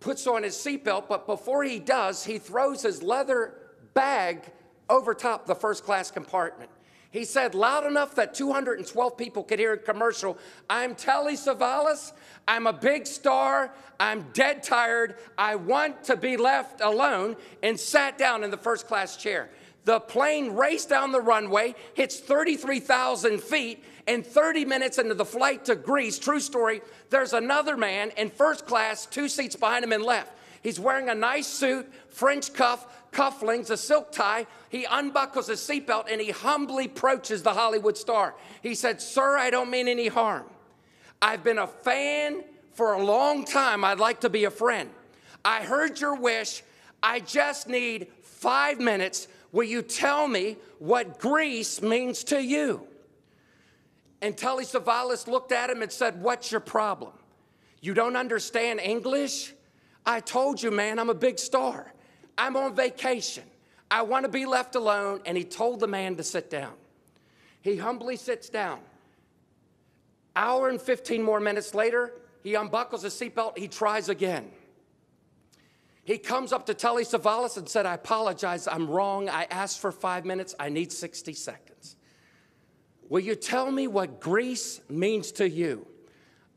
puts 0.00 0.26
on 0.26 0.42
his 0.42 0.54
seatbelt, 0.54 1.08
but 1.08 1.26
before 1.26 1.62
he 1.62 1.78
does, 1.78 2.24
he 2.24 2.38
throws 2.38 2.82
his 2.82 3.02
leather 3.02 3.54
bag 3.92 4.50
over 4.88 5.14
top 5.14 5.46
the 5.46 5.54
first 5.54 5.84
class 5.84 6.10
compartment. 6.10 6.70
He 7.14 7.24
said 7.24 7.54
loud 7.54 7.86
enough 7.86 8.16
that 8.16 8.34
212 8.34 9.16
people 9.16 9.44
could 9.44 9.60
hear 9.60 9.74
a 9.74 9.78
commercial. 9.78 10.36
I'm 10.68 10.96
Telly 10.96 11.34
Savalas. 11.34 12.10
I'm 12.48 12.66
a 12.66 12.72
big 12.72 13.06
star. 13.06 13.72
I'm 14.00 14.26
dead 14.32 14.64
tired. 14.64 15.14
I 15.38 15.54
want 15.54 16.02
to 16.04 16.16
be 16.16 16.36
left 16.36 16.80
alone 16.80 17.36
and 17.62 17.78
sat 17.78 18.18
down 18.18 18.42
in 18.42 18.50
the 18.50 18.56
first 18.56 18.88
class 18.88 19.16
chair. 19.16 19.48
The 19.84 20.00
plane 20.00 20.54
raced 20.54 20.88
down 20.88 21.12
the 21.12 21.20
runway, 21.20 21.76
hits 21.94 22.18
33,000 22.18 23.40
feet, 23.40 23.84
and 24.08 24.26
30 24.26 24.64
minutes 24.64 24.98
into 24.98 25.14
the 25.14 25.24
flight 25.24 25.64
to 25.66 25.76
Greece, 25.76 26.18
true 26.18 26.40
story, 26.40 26.82
there's 27.10 27.32
another 27.32 27.76
man 27.76 28.10
in 28.16 28.28
first 28.28 28.66
class, 28.66 29.06
two 29.06 29.28
seats 29.28 29.54
behind 29.54 29.84
him 29.84 29.92
and 29.92 30.02
left. 30.02 30.32
He's 30.64 30.80
wearing 30.80 31.10
a 31.10 31.14
nice 31.14 31.46
suit, 31.46 31.92
French 32.08 32.54
cuff, 32.54 33.10
cufflinks, 33.12 33.68
a 33.68 33.76
silk 33.76 34.12
tie. 34.12 34.46
He 34.70 34.86
unbuckles 34.90 35.48
his 35.48 35.60
seatbelt 35.60 36.10
and 36.10 36.18
he 36.18 36.30
humbly 36.30 36.86
approaches 36.86 37.42
the 37.42 37.52
Hollywood 37.52 37.98
star. 37.98 38.34
He 38.62 38.74
said, 38.74 39.02
Sir, 39.02 39.36
I 39.36 39.50
don't 39.50 39.70
mean 39.70 39.88
any 39.88 40.08
harm. 40.08 40.46
I've 41.20 41.44
been 41.44 41.58
a 41.58 41.66
fan 41.66 42.44
for 42.72 42.94
a 42.94 43.04
long 43.04 43.44
time. 43.44 43.84
I'd 43.84 43.98
like 43.98 44.22
to 44.22 44.30
be 44.30 44.44
a 44.44 44.50
friend. 44.50 44.88
I 45.44 45.62
heard 45.62 46.00
your 46.00 46.16
wish. 46.16 46.62
I 47.02 47.20
just 47.20 47.68
need 47.68 48.08
five 48.22 48.80
minutes. 48.80 49.28
Will 49.52 49.64
you 49.64 49.82
tell 49.82 50.26
me 50.26 50.56
what 50.78 51.18
Greece 51.20 51.82
means 51.82 52.24
to 52.24 52.42
you? 52.42 52.86
And 54.22 54.34
Telly 54.34 54.64
Savalas 54.64 55.26
looked 55.26 55.52
at 55.52 55.68
him 55.68 55.82
and 55.82 55.92
said, 55.92 56.22
What's 56.22 56.50
your 56.50 56.62
problem? 56.62 57.12
You 57.82 57.92
don't 57.92 58.16
understand 58.16 58.80
English? 58.80 59.52
I 60.06 60.20
told 60.20 60.62
you, 60.62 60.70
man, 60.70 60.98
I'm 60.98 61.10
a 61.10 61.14
big 61.14 61.38
star. 61.38 61.92
I'm 62.36 62.56
on 62.56 62.74
vacation. 62.74 63.44
I 63.90 64.02
want 64.02 64.24
to 64.24 64.28
be 64.28 64.44
left 64.44 64.74
alone. 64.74 65.20
And 65.24 65.36
he 65.36 65.44
told 65.44 65.80
the 65.80 65.86
man 65.86 66.16
to 66.16 66.22
sit 66.22 66.50
down. 66.50 66.72
He 67.62 67.76
humbly 67.76 68.16
sits 68.16 68.48
down. 68.48 68.80
Hour 70.36 70.68
and 70.68 70.80
15 70.80 71.22
more 71.22 71.40
minutes 71.40 71.74
later, 71.74 72.12
he 72.42 72.54
unbuckles 72.54 73.02
his 73.02 73.14
seatbelt. 73.14 73.56
He 73.56 73.68
tries 73.68 74.08
again. 74.08 74.50
He 76.04 76.18
comes 76.18 76.52
up 76.52 76.66
to 76.66 76.74
Telly 76.74 77.04
Savalas 77.04 77.56
and 77.56 77.66
said, 77.66 77.86
I 77.86 77.94
apologize. 77.94 78.68
I'm 78.68 78.90
wrong. 78.90 79.30
I 79.30 79.44
asked 79.50 79.80
for 79.80 79.90
five 79.90 80.26
minutes. 80.26 80.54
I 80.60 80.68
need 80.68 80.92
60 80.92 81.32
seconds. 81.32 81.96
Will 83.08 83.20
you 83.20 83.34
tell 83.34 83.70
me 83.70 83.86
what 83.86 84.20
Greece 84.20 84.80
means 84.90 85.32
to 85.32 85.48
you? 85.48 85.86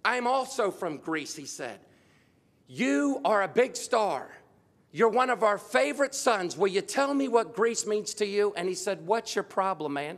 I'm 0.04 0.28
also 0.28 0.72
from 0.72 0.98
Greece, 0.98 1.36
he 1.36 1.46
said. 1.46 1.80
You 2.68 3.22
are 3.24 3.44
a 3.44 3.48
big 3.48 3.76
star. 3.76 4.30
You're 4.92 5.10
one 5.10 5.30
of 5.30 5.44
our 5.44 5.58
favorite 5.58 6.14
sons. 6.14 6.58
Will 6.58 6.68
you 6.68 6.82
tell 6.82 7.14
me 7.14 7.28
what 7.28 7.56
Greece 7.56 7.86
means 7.86 8.14
to 8.16 8.26
you? 8.26 8.54
And 8.58 8.68
he 8.68 8.76
said, 8.76 9.06
What's 9.06 9.36
your 9.36 9.44
problem, 9.44 9.94
man? 9.94 10.18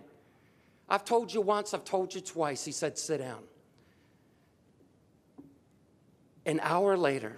I've 0.87 1.05
told 1.05 1.33
you 1.33 1.41
once, 1.41 1.73
I've 1.73 1.85
told 1.85 2.15
you 2.15 2.21
twice. 2.21 2.65
He 2.65 2.71
said, 2.71 2.97
Sit 2.97 3.19
down. 3.19 3.43
An 6.45 6.59
hour 6.63 6.97
later, 6.97 7.37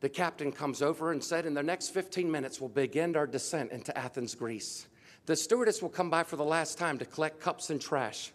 the 0.00 0.08
captain 0.10 0.52
comes 0.52 0.82
over 0.82 1.12
and 1.12 1.24
said, 1.24 1.46
In 1.46 1.54
the 1.54 1.62
next 1.62 1.90
15 1.90 2.30
minutes, 2.30 2.60
we'll 2.60 2.68
begin 2.68 3.16
our 3.16 3.26
descent 3.26 3.72
into 3.72 3.96
Athens, 3.96 4.34
Greece. 4.34 4.86
The 5.24 5.36
stewardess 5.36 5.80
will 5.80 5.88
come 5.88 6.10
by 6.10 6.24
for 6.24 6.36
the 6.36 6.44
last 6.44 6.76
time 6.76 6.98
to 6.98 7.06
collect 7.06 7.40
cups 7.40 7.70
and 7.70 7.80
trash. 7.80 8.32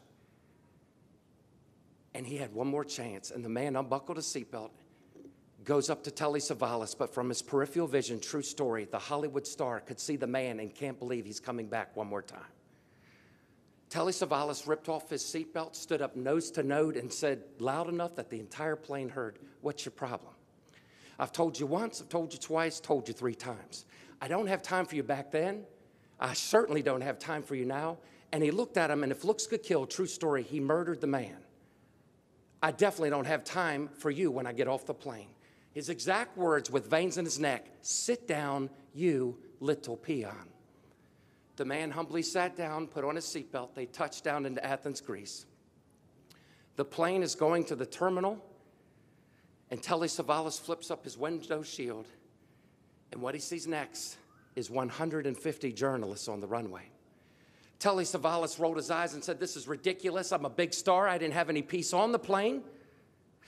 And 2.13 2.25
he 2.25 2.37
had 2.37 2.53
one 2.53 2.67
more 2.67 2.83
chance, 2.83 3.31
and 3.31 3.43
the 3.45 3.49
man 3.49 3.75
unbuckled 3.75 4.17
his 4.17 4.25
seatbelt, 4.25 4.71
goes 5.63 5.89
up 5.89 6.03
to 6.03 6.11
Telly 6.11 6.39
Savalas, 6.39 6.97
but 6.97 7.13
from 7.13 7.29
his 7.29 7.41
peripheral 7.41 7.87
vision, 7.87 8.19
true 8.19 8.41
story, 8.41 8.85
the 8.85 8.97
Hollywood 8.97 9.45
star 9.45 9.79
could 9.79 9.99
see 9.99 10.15
the 10.15 10.27
man 10.27 10.59
and 10.59 10.73
can't 10.73 10.97
believe 10.97 11.25
he's 11.25 11.39
coming 11.39 11.67
back 11.67 11.95
one 11.95 12.07
more 12.07 12.21
time. 12.21 12.41
Telly 13.89 14.13
Savalas 14.13 14.67
ripped 14.67 14.87
off 14.87 15.09
his 15.09 15.23
seatbelt, 15.23 15.75
stood 15.75 16.01
up 16.01 16.15
nose 16.15 16.51
to 16.51 16.63
nose, 16.63 16.95
and 16.95 17.11
said 17.11 17.43
loud 17.59 17.89
enough 17.89 18.15
that 18.15 18.29
the 18.29 18.39
entire 18.39 18.75
plane 18.75 19.09
heard, 19.09 19.39
What's 19.61 19.83
your 19.83 19.91
problem? 19.91 20.33
I've 21.17 21.31
told 21.31 21.59
you 21.59 21.65
once, 21.65 21.99
I've 22.01 22.09
told 22.09 22.31
you 22.31 22.39
twice, 22.39 22.79
told 22.79 23.07
you 23.07 23.13
three 23.13 23.35
times. 23.35 23.85
I 24.21 24.27
don't 24.27 24.47
have 24.47 24.61
time 24.61 24.85
for 24.85 24.95
you 24.95 25.03
back 25.03 25.31
then. 25.31 25.65
I 26.19 26.33
certainly 26.33 26.81
don't 26.81 27.01
have 27.01 27.19
time 27.19 27.43
for 27.43 27.55
you 27.55 27.65
now. 27.65 27.97
And 28.31 28.43
he 28.43 28.51
looked 28.51 28.77
at 28.77 28.91
him, 28.91 29.03
and 29.03 29.11
if 29.11 29.23
looks 29.23 29.47
could 29.47 29.63
kill, 29.63 29.85
true 29.85 30.05
story, 30.05 30.43
he 30.43 30.59
murdered 30.59 31.01
the 31.01 31.07
man. 31.07 31.37
I 32.61 32.71
definitely 32.71 33.09
don't 33.09 33.27
have 33.27 33.43
time 33.43 33.89
for 33.97 34.11
you 34.11 34.31
when 34.31 34.45
I 34.45 34.53
get 34.53 34.67
off 34.67 34.85
the 34.85 34.93
plane. 34.93 35.29
His 35.71 35.89
exact 35.89 36.37
words 36.37 36.69
with 36.69 36.89
veins 36.89 37.17
in 37.17 37.25
his 37.25 37.39
neck 37.39 37.67
sit 37.81 38.27
down, 38.27 38.69
you 38.93 39.37
little 39.59 39.95
peon. 39.95 40.49
The 41.55 41.65
man 41.65 41.91
humbly 41.91 42.21
sat 42.21 42.55
down, 42.55 42.87
put 42.87 43.03
on 43.03 43.15
his 43.15 43.25
seatbelt. 43.25 43.75
They 43.75 43.85
touched 43.85 44.23
down 44.23 44.45
into 44.45 44.65
Athens, 44.65 45.01
Greece. 45.01 45.45
The 46.75 46.85
plane 46.85 47.21
is 47.21 47.35
going 47.35 47.65
to 47.65 47.75
the 47.75 47.85
terminal, 47.85 48.43
and 49.69 49.83
Telly 49.83 50.07
Savalas 50.07 50.59
flips 50.59 50.89
up 50.89 51.03
his 51.03 51.17
window 51.17 51.61
shield. 51.61 52.07
And 53.11 53.21
what 53.21 53.35
he 53.35 53.41
sees 53.41 53.67
next 53.67 54.17
is 54.55 54.69
150 54.69 55.73
journalists 55.73 56.27
on 56.27 56.39
the 56.39 56.47
runway. 56.47 56.89
Telly 57.79 58.03
Savalas 58.03 58.59
rolled 58.59 58.75
his 58.75 58.91
eyes 58.91 59.13
and 59.13 59.23
said, 59.23 59.39
This 59.39 59.55
is 59.55 59.67
ridiculous. 59.67 60.31
I'm 60.31 60.45
a 60.45 60.49
big 60.49 60.73
star. 60.73 61.07
I 61.07 61.17
didn't 61.17 61.33
have 61.33 61.49
any 61.49 61.61
peace 61.61 61.93
on 61.93 62.11
the 62.11 62.19
plane. 62.19 62.61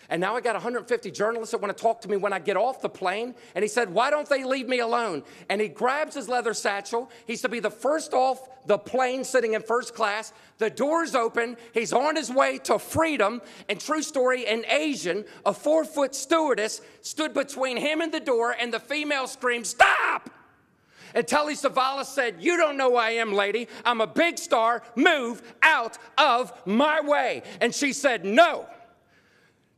And 0.09 0.19
now 0.19 0.35
I 0.35 0.41
got 0.41 0.55
150 0.55 1.11
journalists 1.11 1.51
that 1.51 1.61
want 1.61 1.75
to 1.75 1.81
talk 1.81 2.01
to 2.01 2.09
me 2.09 2.17
when 2.17 2.33
I 2.33 2.39
get 2.39 2.57
off 2.57 2.81
the 2.81 2.89
plane. 2.89 3.35
And 3.55 3.63
he 3.63 3.69
said, 3.69 3.93
Why 3.93 4.09
don't 4.09 4.27
they 4.27 4.43
leave 4.43 4.67
me 4.67 4.79
alone? 4.79 5.23
And 5.49 5.59
he 5.59 5.67
grabs 5.67 6.15
his 6.15 6.29
leather 6.29 6.53
satchel. 6.53 7.09
He's 7.27 7.41
to 7.41 7.49
be 7.49 7.59
the 7.59 7.69
first 7.69 8.13
off 8.13 8.47
the 8.65 8.77
plane 8.77 9.23
sitting 9.23 9.53
in 9.53 9.61
first 9.61 9.95
class. 9.95 10.31
The 10.59 10.69
door's 10.69 11.13
open. 11.13 11.57
He's 11.73 11.91
on 11.91 12.15
his 12.15 12.31
way 12.31 12.57
to 12.59 12.79
freedom. 12.79 13.41
And 13.67 13.79
true 13.79 14.01
story, 14.01 14.47
an 14.47 14.65
Asian, 14.69 15.25
a 15.45 15.53
four 15.53 15.83
foot 15.83 16.15
stewardess, 16.15 16.81
stood 17.01 17.33
between 17.33 17.77
him 17.77 18.01
and 18.01 18.13
the 18.13 18.19
door, 18.19 18.55
and 18.57 18.73
the 18.73 18.79
female 18.79 19.27
screamed, 19.27 19.67
Stop! 19.67 20.29
And 21.13 21.27
Telly 21.27 21.55
Savalas 21.55 22.05
said, 22.05 22.35
You 22.39 22.57
don't 22.57 22.77
know 22.77 22.91
who 22.91 22.97
I 22.97 23.11
am, 23.11 23.33
lady. 23.33 23.67
I'm 23.85 24.01
a 24.01 24.07
big 24.07 24.37
star. 24.37 24.83
Move 24.95 25.41
out 25.61 25.97
of 26.17 26.53
my 26.65 27.01
way. 27.01 27.43
And 27.59 27.73
she 27.73 27.93
said, 27.93 28.25
No. 28.25 28.67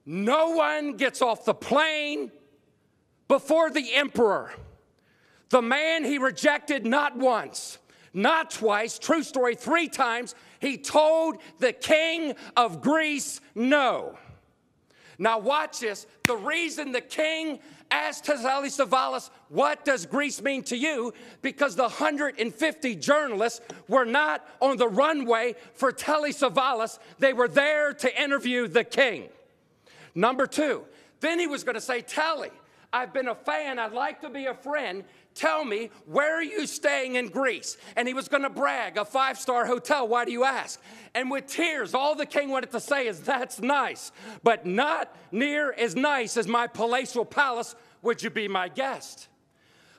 No 0.06 0.50
one 0.50 0.98
gets 0.98 1.22
off 1.22 1.46
the 1.46 1.54
plane 1.54 2.32
before 3.28 3.70
the 3.70 3.94
emperor. 3.94 4.54
The 5.50 5.62
man 5.62 6.04
he 6.04 6.18
rejected 6.18 6.86
not 6.86 7.18
once, 7.18 7.78
not 8.14 8.52
twice, 8.52 9.00
true 9.00 9.24
story, 9.24 9.56
three 9.56 9.88
times, 9.88 10.36
he 10.60 10.78
told 10.78 11.38
the 11.60 11.74
king 11.74 12.34
of 12.58 12.82
Greece 12.82 13.40
no. 13.56 14.18
Now, 15.20 15.40
watch 15.40 15.80
this. 15.80 16.08
The 16.26 16.36
reason 16.36 16.92
the 16.92 17.02
king 17.02 17.60
asked 17.94 18.26
Telly 18.26 18.70
Savalas, 18.70 19.30
What 19.50 19.86
does 19.86 20.06
Greece 20.06 20.42
mean 20.42 20.64
to 20.64 20.78
you? 20.78 21.14
Because 21.42 21.76
the 21.76 21.84
150 21.84 22.96
journalists 22.96 23.62
were 23.88 24.06
not 24.06 24.46
on 24.60 24.78
the 24.78 24.88
runway 24.88 25.56
for 25.74 25.92
Telly 25.92 26.34
Savalas, 26.34 27.00
they 27.20 27.34
were 27.34 27.48
there 27.48 27.94
to 27.94 28.22
interview 28.22 28.68
the 28.68 28.84
king. 28.84 29.30
Number 30.16 30.48
two, 30.48 30.84
then 31.20 31.40
he 31.40 31.48
was 31.48 31.64
going 31.64 31.76
to 31.76 31.82
say, 31.82 32.02
Telly, 32.02 32.52
I've 32.94 33.12
been 33.12 33.28
a 33.28 33.36
fan, 33.36 33.80
I'd 33.80 33.92
like 33.92 34.22
to 34.22 34.30
be 34.30 34.46
a 34.46 34.54
friend. 34.54 35.04
Tell 35.34 35.66
me, 35.66 35.90
where 36.06 36.38
are 36.38 36.44
you 36.44 36.68
staying 36.68 37.16
in 37.16 37.30
Greece? 37.30 37.76
And 37.96 38.08
he 38.08 38.14
was 38.14 38.28
going 38.28 38.44
to 38.44 38.52
brag, 38.52 38.98
a 38.98 39.04
five 39.04 39.40
star 39.40 39.66
hotel. 39.66 40.08
Why 40.08 40.26
do 40.26 40.32
you 40.32 40.44
ask? 40.44 40.80
And 41.16 41.32
with 41.32 41.48
tears, 41.48 41.96
all 41.96 42.14
the 42.14 42.28
king 42.28 42.50
wanted 42.50 42.72
to 42.72 42.80
say 42.80 43.08
is, 43.08 43.22
That's 43.22 43.60
nice, 43.60 44.12
but 44.44 44.68
not 44.68 45.16
near 45.32 45.74
as 45.74 45.96
nice 45.96 46.38
as 46.38 46.48
my 46.48 46.68
palatial 46.68 47.26
palace. 47.26 47.76
Would 48.04 48.22
you 48.22 48.30
be 48.30 48.48
my 48.48 48.70
guest? 48.70 49.28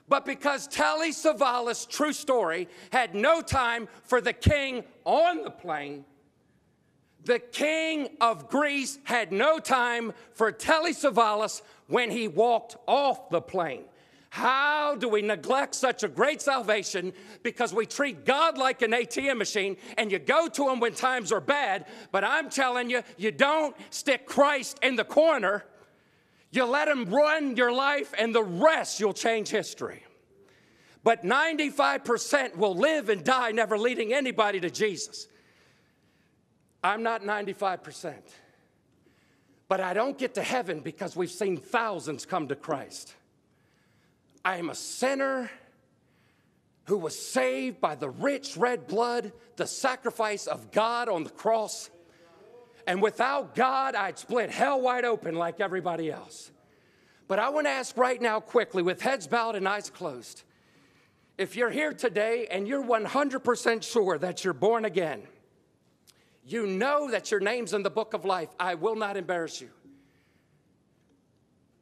But 0.07 0.25
because 0.25 0.67
Telly 0.67 1.11
Savalas' 1.11 1.89
true 1.89 2.13
story 2.13 2.69
had 2.91 3.13
no 3.13 3.41
time 3.41 3.89
for 4.03 4.21
the 4.21 4.33
king 4.33 4.83
on 5.03 5.43
the 5.43 5.49
plane, 5.49 6.05
the 7.25 7.39
king 7.39 8.09
of 8.21 8.49
Greece 8.49 8.99
had 9.03 9.31
no 9.31 9.57
time 9.57 10.13
for 10.33 10.51
Telly 10.51 10.93
Savalas 10.93 11.63
when 11.87 12.11
he 12.11 12.27
walked 12.27 12.75
off 12.87 13.29
the 13.29 13.41
plane. 13.41 13.83
How 14.29 14.95
do 14.95 15.07
we 15.07 15.21
neglect 15.21 15.73
such 15.75 16.03
a 16.03 16.09
great 16.09 16.41
salvation 16.41 17.13
because 17.41 17.73
we 17.73 17.85
treat 17.85 18.25
God 18.25 18.57
like 18.57 18.81
an 18.81 18.91
ATM 18.91 19.37
machine 19.37 19.77
and 19.97 20.11
you 20.11 20.19
go 20.19 20.49
to 20.49 20.67
him 20.69 20.81
when 20.81 20.93
times 20.93 21.31
are 21.31 21.39
bad? 21.39 21.85
But 22.11 22.25
I'm 22.25 22.49
telling 22.49 22.89
you, 22.89 23.01
you 23.17 23.31
don't 23.31 23.73
stick 23.91 24.25
Christ 24.25 24.77
in 24.83 24.97
the 24.97 25.05
corner. 25.05 25.63
You 26.51 26.65
let 26.65 26.89
him 26.89 27.05
run 27.05 27.55
your 27.55 27.71
life 27.71 28.13
and 28.17 28.35
the 28.35 28.43
rest 28.43 28.99
you'll 28.99 29.13
change 29.13 29.47
history. 29.47 30.03
But 31.01 31.23
95% 31.23 32.57
will 32.57 32.75
live 32.75 33.07
and 33.07 33.23
die 33.23 33.51
never 33.51 33.77
leading 33.77 34.13
anybody 34.13 34.59
to 34.59 34.69
Jesus. 34.69 35.27
I'm 36.83 37.03
not 37.03 37.23
95%. 37.23 38.15
But 39.67 39.79
I 39.79 39.93
don't 39.93 40.17
get 40.17 40.35
to 40.35 40.43
heaven 40.43 40.79
because 40.79 41.15
we've 41.15 41.31
seen 41.31 41.57
thousands 41.57 42.25
come 42.25 42.47
to 42.49 42.55
Christ. 42.55 43.15
I 44.43 44.57
am 44.57 44.69
a 44.69 44.75
sinner 44.75 45.49
who 46.85 46.97
was 46.97 47.17
saved 47.17 47.81
by 47.81 47.95
the 47.95 48.09
rich 48.09 48.57
red 48.57 48.87
blood, 48.87 49.31
the 49.55 49.65
sacrifice 49.65 50.45
of 50.45 50.71
God 50.71 51.09
on 51.09 51.23
the 51.23 51.31
cross. 51.31 51.89
And 52.85 53.01
without 53.01 53.55
God, 53.55 53.95
I'd 53.95 54.19
split 54.19 54.51
hell 54.51 54.79
wide 54.81 55.05
open 55.05 55.35
like 55.35 55.59
everybody 55.59 56.11
else. 56.11 56.51
But 57.27 57.39
I 57.39 57.49
want 57.49 57.65
to 57.65 57.71
ask 57.71 57.97
right 57.97 58.21
now, 58.21 58.39
quickly, 58.39 58.83
with 58.83 59.01
heads 59.01 59.25
bowed 59.25 59.55
and 59.55 59.67
eyes 59.67 59.89
closed, 59.89 60.43
if 61.39 61.55
you're 61.55 61.71
here 61.71 61.91
today 61.91 62.47
and 62.51 62.67
you're 62.67 62.83
100% 62.83 63.83
sure 63.83 64.19
that 64.19 64.43
you're 64.43 64.53
born 64.53 64.85
again, 64.85 65.23
you 66.45 66.67
know 66.67 67.09
that 67.09 67.31
your 67.31 67.39
name's 67.39 67.73
in 67.73 67.81
the 67.81 67.89
book 67.89 68.13
of 68.13 68.23
life, 68.23 68.49
I 68.59 68.75
will 68.75 68.95
not 68.95 69.17
embarrass 69.17 69.59
you. 69.59 69.69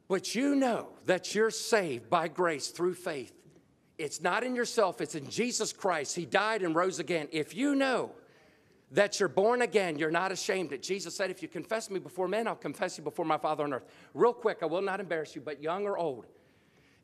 But 0.08 0.34
you 0.34 0.54
know 0.54 0.88
that 1.06 1.34
you're 1.34 1.50
saved 1.50 2.08
by 2.08 2.28
grace 2.28 2.68
through 2.68 2.94
faith. 2.94 3.32
It's 3.98 4.20
not 4.20 4.42
in 4.42 4.56
yourself, 4.56 5.00
it's 5.00 5.14
in 5.14 5.28
Jesus 5.28 5.72
Christ. 5.72 6.16
He 6.16 6.26
died 6.26 6.62
and 6.62 6.74
rose 6.74 6.98
again. 6.98 7.28
If 7.30 7.54
you 7.54 7.74
know 7.74 8.12
that 8.90 9.20
you're 9.20 9.28
born 9.28 9.62
again, 9.62 9.98
you're 9.98 10.10
not 10.10 10.32
ashamed. 10.32 10.70
That 10.70 10.82
Jesus 10.82 11.14
said, 11.14 11.30
If 11.30 11.42
you 11.42 11.48
confess 11.48 11.90
me 11.90 11.98
before 11.98 12.26
men, 12.26 12.48
I'll 12.48 12.56
confess 12.56 12.98
you 12.98 13.04
before 13.04 13.24
my 13.24 13.38
Father 13.38 13.64
on 13.64 13.72
earth. 13.72 13.86
Real 14.14 14.32
quick, 14.32 14.58
I 14.62 14.66
will 14.66 14.82
not 14.82 15.00
embarrass 15.00 15.34
you, 15.34 15.40
but 15.40 15.62
young 15.62 15.84
or 15.84 15.96
old, 15.96 16.26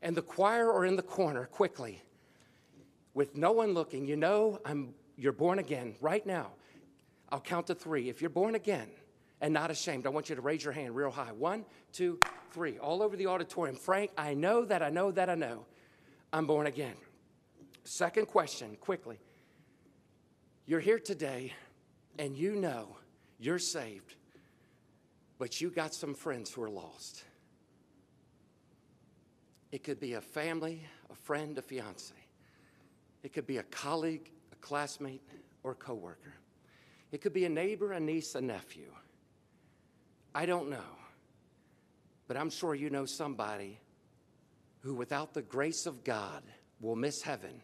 and 0.01 0.15
the 0.15 0.21
choir 0.21 0.69
or 0.71 0.85
in 0.85 0.95
the 0.95 1.03
corner, 1.03 1.45
quickly, 1.45 2.01
with 3.13 3.35
no 3.35 3.51
one 3.51 3.73
looking, 3.73 4.05
you 4.05 4.15
know 4.15 4.59
I'm, 4.65 4.93
you're 5.17 5.33
born 5.33 5.59
again 5.59 5.95
right 6.01 6.25
now. 6.25 6.51
I'll 7.31 7.39
count 7.39 7.67
to 7.67 7.75
three. 7.75 8.09
If 8.09 8.21
you're 8.21 8.29
born 8.29 8.55
again 8.55 8.89
and 9.39 9.53
not 9.53 9.71
ashamed, 9.71 10.05
I 10.05 10.09
want 10.09 10.29
you 10.29 10.35
to 10.35 10.41
raise 10.41 10.63
your 10.63 10.73
hand 10.73 10.95
real 10.95 11.11
high. 11.11 11.31
One, 11.31 11.65
two, 11.93 12.19
three, 12.51 12.77
all 12.77 13.01
over 13.01 13.15
the 13.15 13.27
auditorium. 13.27 13.75
Frank, 13.75 14.11
I 14.17 14.33
know 14.33 14.65
that 14.65 14.81
I 14.81 14.89
know 14.89 15.11
that 15.11 15.29
I 15.29 15.35
know 15.35 15.65
I'm 16.33 16.45
born 16.45 16.67
again. 16.67 16.95
Second 17.83 18.27
question, 18.27 18.77
quickly. 18.79 19.19
You're 20.65 20.79
here 20.79 20.99
today 20.99 21.53
and 22.19 22.35
you 22.35 22.55
know 22.55 22.95
you're 23.39 23.59
saved, 23.59 24.15
but 25.39 25.59
you 25.59 25.69
got 25.69 25.93
some 25.93 26.13
friends 26.13 26.51
who 26.51 26.61
are 26.61 26.69
lost. 26.69 27.23
It 29.71 29.83
could 29.83 29.99
be 29.99 30.13
a 30.13 30.21
family, 30.21 30.85
a 31.09 31.15
friend, 31.15 31.57
a 31.57 31.61
fiance. 31.61 32.13
It 33.23 33.33
could 33.33 33.47
be 33.47 33.57
a 33.57 33.63
colleague, 33.63 34.29
a 34.51 34.55
classmate, 34.57 35.21
or 35.63 35.71
a 35.71 35.75
coworker. 35.75 36.33
It 37.11 37.21
could 37.21 37.33
be 37.33 37.45
a 37.45 37.49
neighbor, 37.49 37.91
a 37.91 37.99
niece, 37.99 38.35
a 38.35 38.41
nephew. 38.41 38.91
I 40.33 40.45
don't 40.45 40.69
know. 40.69 40.97
But 42.27 42.37
I'm 42.37 42.49
sure 42.49 42.73
you 42.73 42.89
know 42.89 43.05
somebody 43.05 43.79
who, 44.79 44.95
without 44.95 45.33
the 45.33 45.41
grace 45.41 45.85
of 45.85 46.03
God, 46.03 46.43
will 46.79 46.95
miss 46.95 47.21
heaven 47.21 47.61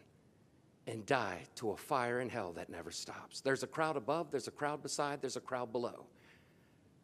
and 0.86 1.04
die 1.06 1.40
to 1.56 1.70
a 1.70 1.76
fire 1.76 2.20
in 2.20 2.28
hell 2.28 2.52
that 2.52 2.70
never 2.70 2.90
stops. 2.90 3.40
There's 3.40 3.62
a 3.62 3.66
crowd 3.66 3.96
above, 3.96 4.30
there's 4.30 4.48
a 4.48 4.52
crowd 4.52 4.82
beside, 4.82 5.20
there's 5.20 5.36
a 5.36 5.40
crowd 5.40 5.72
below. 5.72 6.06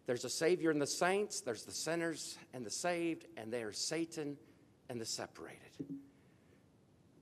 There's 0.07 0.25
a 0.25 0.31
Savior 0.31 0.71
and 0.71 0.81
the 0.81 0.87
saints, 0.87 1.41
there's 1.41 1.65
the 1.65 1.73
sinners 1.73 2.37
and 2.53 2.65
the 2.65 2.71
saved, 2.71 3.27
and 3.37 3.53
there's 3.53 3.79
Satan 3.79 4.37
and 4.89 5.01
the 5.01 5.07
separated. 5.07 5.61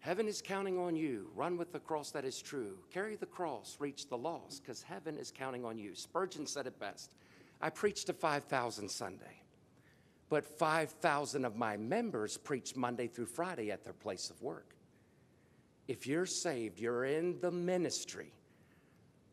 Heaven 0.02 0.26
is 0.26 0.42
counting 0.42 0.80
on 0.80 0.96
you. 0.96 1.30
Run 1.36 1.56
with 1.56 1.72
the 1.72 1.78
cross 1.78 2.10
that 2.10 2.24
is 2.24 2.42
true. 2.42 2.76
Carry 2.92 3.14
the 3.14 3.24
cross, 3.24 3.76
reach 3.78 4.08
the 4.08 4.18
lost, 4.18 4.60
because 4.60 4.82
heaven 4.82 5.16
is 5.16 5.30
counting 5.30 5.64
on 5.64 5.78
you. 5.78 5.94
Spurgeon 5.94 6.44
said 6.44 6.66
it 6.66 6.80
best. 6.80 7.14
I 7.60 7.70
preached 7.70 8.08
to 8.08 8.12
5,000 8.12 8.88
Sunday, 8.88 9.42
but 10.28 10.44
5,000 10.58 11.44
of 11.44 11.54
my 11.54 11.76
members 11.76 12.36
preach 12.36 12.74
Monday 12.74 13.06
through 13.06 13.26
Friday 13.26 13.70
at 13.70 13.84
their 13.84 13.92
place 13.92 14.28
of 14.28 14.42
work. 14.42 14.74
If 15.86 16.08
you're 16.08 16.26
saved, 16.26 16.80
you're 16.80 17.04
in 17.04 17.38
the 17.40 17.52
ministry, 17.52 18.34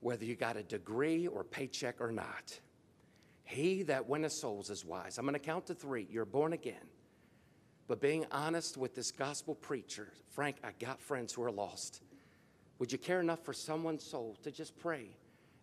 whether 0.02 0.24
you 0.24 0.36
got 0.36 0.56
a 0.56 0.62
degree 0.62 1.26
or 1.26 1.44
paycheck 1.44 2.00
or 2.00 2.12
not. 2.12 2.60
He 3.44 3.82
that 3.84 4.08
winneth 4.08 4.34
souls 4.34 4.70
is 4.70 4.86
wise. 4.86 5.18
I'm 5.18 5.26
going 5.26 5.34
to 5.34 5.40
count 5.40 5.66
to 5.66 5.74
three. 5.74 6.08
You're 6.12 6.26
born 6.26 6.54
again. 6.54 6.76
But 7.90 8.00
being 8.00 8.28
honest 8.32 8.78
with 8.78 8.94
this 8.94 9.12
gospel 9.12 9.56
preacher, 9.56 10.10
Frank, 10.30 10.58
I 10.64 10.70
got 10.80 11.02
friends 11.02 11.34
who 11.34 11.42
are 11.42 11.52
lost. 11.52 12.04
Would 12.78 12.92
you 12.92 13.00
care 13.00 13.20
enough 13.20 13.44
for 13.44 13.52
someone's 13.52 14.04
soul 14.04 14.38
to 14.44 14.52
just 14.52 14.78
pray 14.78 15.10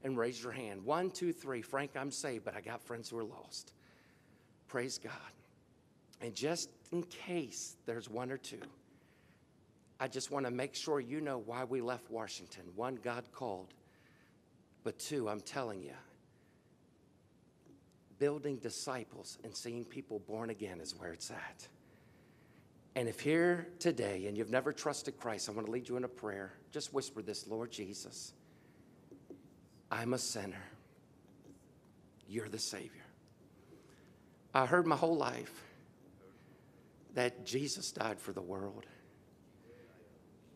and 0.02 0.18
raise 0.18 0.42
your 0.42 0.50
hand? 0.50 0.84
One, 0.84 1.12
two, 1.12 1.32
three. 1.32 1.62
Frank, 1.62 1.92
I'm 1.94 2.10
saved, 2.10 2.44
but 2.44 2.56
I 2.56 2.60
got 2.60 2.82
friends 2.82 3.10
who 3.10 3.18
are 3.18 3.24
lost. 3.24 3.72
Praise 4.66 4.98
God. 4.98 5.12
And 6.20 6.34
just 6.34 6.68
in 6.90 7.04
case 7.04 7.76
there's 7.86 8.10
one 8.10 8.32
or 8.32 8.38
two, 8.38 8.60
I 10.00 10.08
just 10.08 10.32
want 10.32 10.46
to 10.46 10.50
make 10.50 10.74
sure 10.74 10.98
you 10.98 11.20
know 11.20 11.38
why 11.38 11.62
we 11.62 11.80
left 11.80 12.10
Washington. 12.10 12.64
One, 12.74 12.96
God 12.96 13.22
called. 13.30 13.72
But 14.82 14.98
two, 14.98 15.28
I'm 15.28 15.40
telling 15.40 15.80
you, 15.80 15.94
building 18.18 18.56
disciples 18.56 19.38
and 19.44 19.54
seeing 19.56 19.84
people 19.84 20.18
born 20.18 20.50
again 20.50 20.80
is 20.80 20.92
where 20.96 21.12
it's 21.12 21.30
at. 21.30 21.68
And 22.96 23.10
if 23.10 23.20
here 23.20 23.68
today 23.78 24.24
and 24.26 24.38
you've 24.38 24.50
never 24.50 24.72
trusted 24.72 25.20
Christ, 25.20 25.50
I 25.50 25.52
want 25.52 25.66
to 25.66 25.70
lead 25.70 25.86
you 25.86 25.98
in 25.98 26.04
a 26.04 26.08
prayer. 26.08 26.54
Just 26.72 26.94
whisper 26.94 27.20
this 27.20 27.46
Lord 27.46 27.70
Jesus, 27.70 28.32
I'm 29.92 30.14
a 30.14 30.18
sinner. 30.18 30.64
You're 32.26 32.48
the 32.48 32.58
Savior. 32.58 33.04
I 34.54 34.64
heard 34.64 34.86
my 34.86 34.96
whole 34.96 35.14
life 35.14 35.62
that 37.12 37.44
Jesus 37.44 37.92
died 37.92 38.18
for 38.18 38.32
the 38.32 38.40
world. 38.40 38.86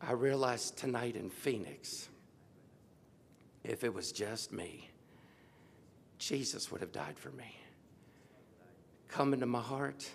I 0.00 0.12
realized 0.12 0.78
tonight 0.78 1.16
in 1.16 1.28
Phoenix, 1.28 2.08
if 3.64 3.84
it 3.84 3.92
was 3.92 4.12
just 4.12 4.50
me, 4.50 4.88
Jesus 6.18 6.72
would 6.72 6.80
have 6.80 6.90
died 6.90 7.18
for 7.18 7.30
me. 7.32 7.54
Come 9.08 9.34
into 9.34 9.44
my 9.44 9.60
heart, 9.60 10.08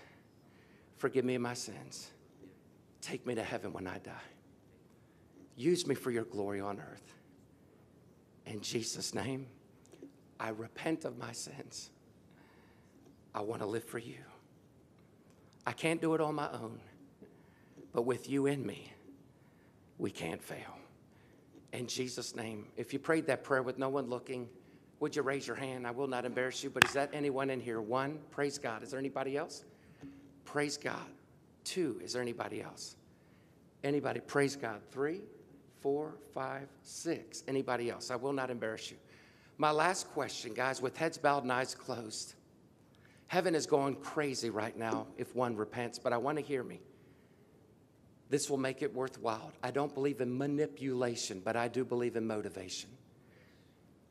forgive 0.97 1.23
me 1.23 1.37
my 1.37 1.53
sins. 1.53 2.09
Take 3.05 3.27
me 3.27 3.35
to 3.35 3.43
heaven 3.43 3.71
when 3.71 3.85
I 3.85 3.99
die. 3.99 4.11
Use 5.55 5.85
me 5.85 5.93
for 5.93 6.09
your 6.09 6.23
glory 6.23 6.59
on 6.59 6.79
earth. 6.79 7.13
In 8.47 8.61
Jesus' 8.61 9.13
name, 9.13 9.45
I 10.39 10.49
repent 10.49 11.05
of 11.05 11.15
my 11.15 11.31
sins. 11.31 11.91
I 13.35 13.41
want 13.41 13.61
to 13.61 13.67
live 13.67 13.83
for 13.83 13.99
you. 13.99 14.17
I 15.67 15.71
can't 15.71 16.01
do 16.01 16.15
it 16.15 16.21
on 16.21 16.33
my 16.33 16.51
own, 16.51 16.79
but 17.93 18.07
with 18.07 18.27
you 18.27 18.47
in 18.47 18.65
me, 18.65 18.91
we 19.99 20.09
can't 20.09 20.41
fail. 20.41 20.79
In 21.73 21.85
Jesus' 21.85 22.35
name, 22.35 22.65
if 22.75 22.91
you 22.91 22.97
prayed 22.97 23.27
that 23.27 23.43
prayer 23.43 23.61
with 23.61 23.77
no 23.77 23.89
one 23.89 24.09
looking, 24.09 24.49
would 24.99 25.15
you 25.15 25.21
raise 25.21 25.45
your 25.45 25.55
hand? 25.55 25.85
I 25.85 25.91
will 25.91 26.07
not 26.07 26.25
embarrass 26.25 26.63
you, 26.63 26.71
but 26.71 26.83
is 26.83 26.93
that 26.93 27.11
anyone 27.13 27.51
in 27.51 27.59
here? 27.59 27.81
One, 27.81 28.17
praise 28.31 28.57
God. 28.57 28.81
Is 28.81 28.89
there 28.89 28.99
anybody 28.99 29.37
else? 29.37 29.63
Praise 30.43 30.75
God. 30.75 31.05
Two, 31.65 31.99
is 32.01 32.13
there 32.13 32.21
anybody 32.21 32.61
else? 32.61 32.95
Anybody? 33.83 34.21
Praise 34.21 34.55
God. 34.55 34.79
Three, 34.91 35.21
four, 35.81 36.15
five, 36.33 36.69
six. 36.81 37.43
Anybody 37.47 37.89
else? 37.89 38.09
I 38.09 38.15
will 38.15 38.33
not 38.33 38.49
embarrass 38.49 38.89
you. 38.89 38.97
My 39.57 39.71
last 39.71 40.09
question, 40.11 40.53
guys, 40.53 40.81
with 40.81 40.95
heads 40.95 41.17
bowed 41.17 41.43
and 41.43 41.51
eyes 41.51 41.75
closed. 41.75 42.35
Heaven 43.27 43.55
is 43.55 43.65
going 43.65 43.95
crazy 43.95 44.49
right 44.49 44.77
now 44.77 45.07
if 45.17 45.35
one 45.35 45.55
repents, 45.55 45.99
but 45.99 46.13
I 46.13 46.17
want 46.17 46.37
to 46.37 46.43
hear 46.43 46.63
me. 46.63 46.79
This 48.29 48.49
will 48.49 48.57
make 48.57 48.81
it 48.81 48.93
worthwhile. 48.93 49.51
I 49.63 49.71
don't 49.71 49.93
believe 49.93 50.21
in 50.21 50.35
manipulation, 50.37 51.41
but 51.43 51.55
I 51.55 51.67
do 51.67 51.83
believe 51.83 52.15
in 52.15 52.25
motivation. 52.25 52.89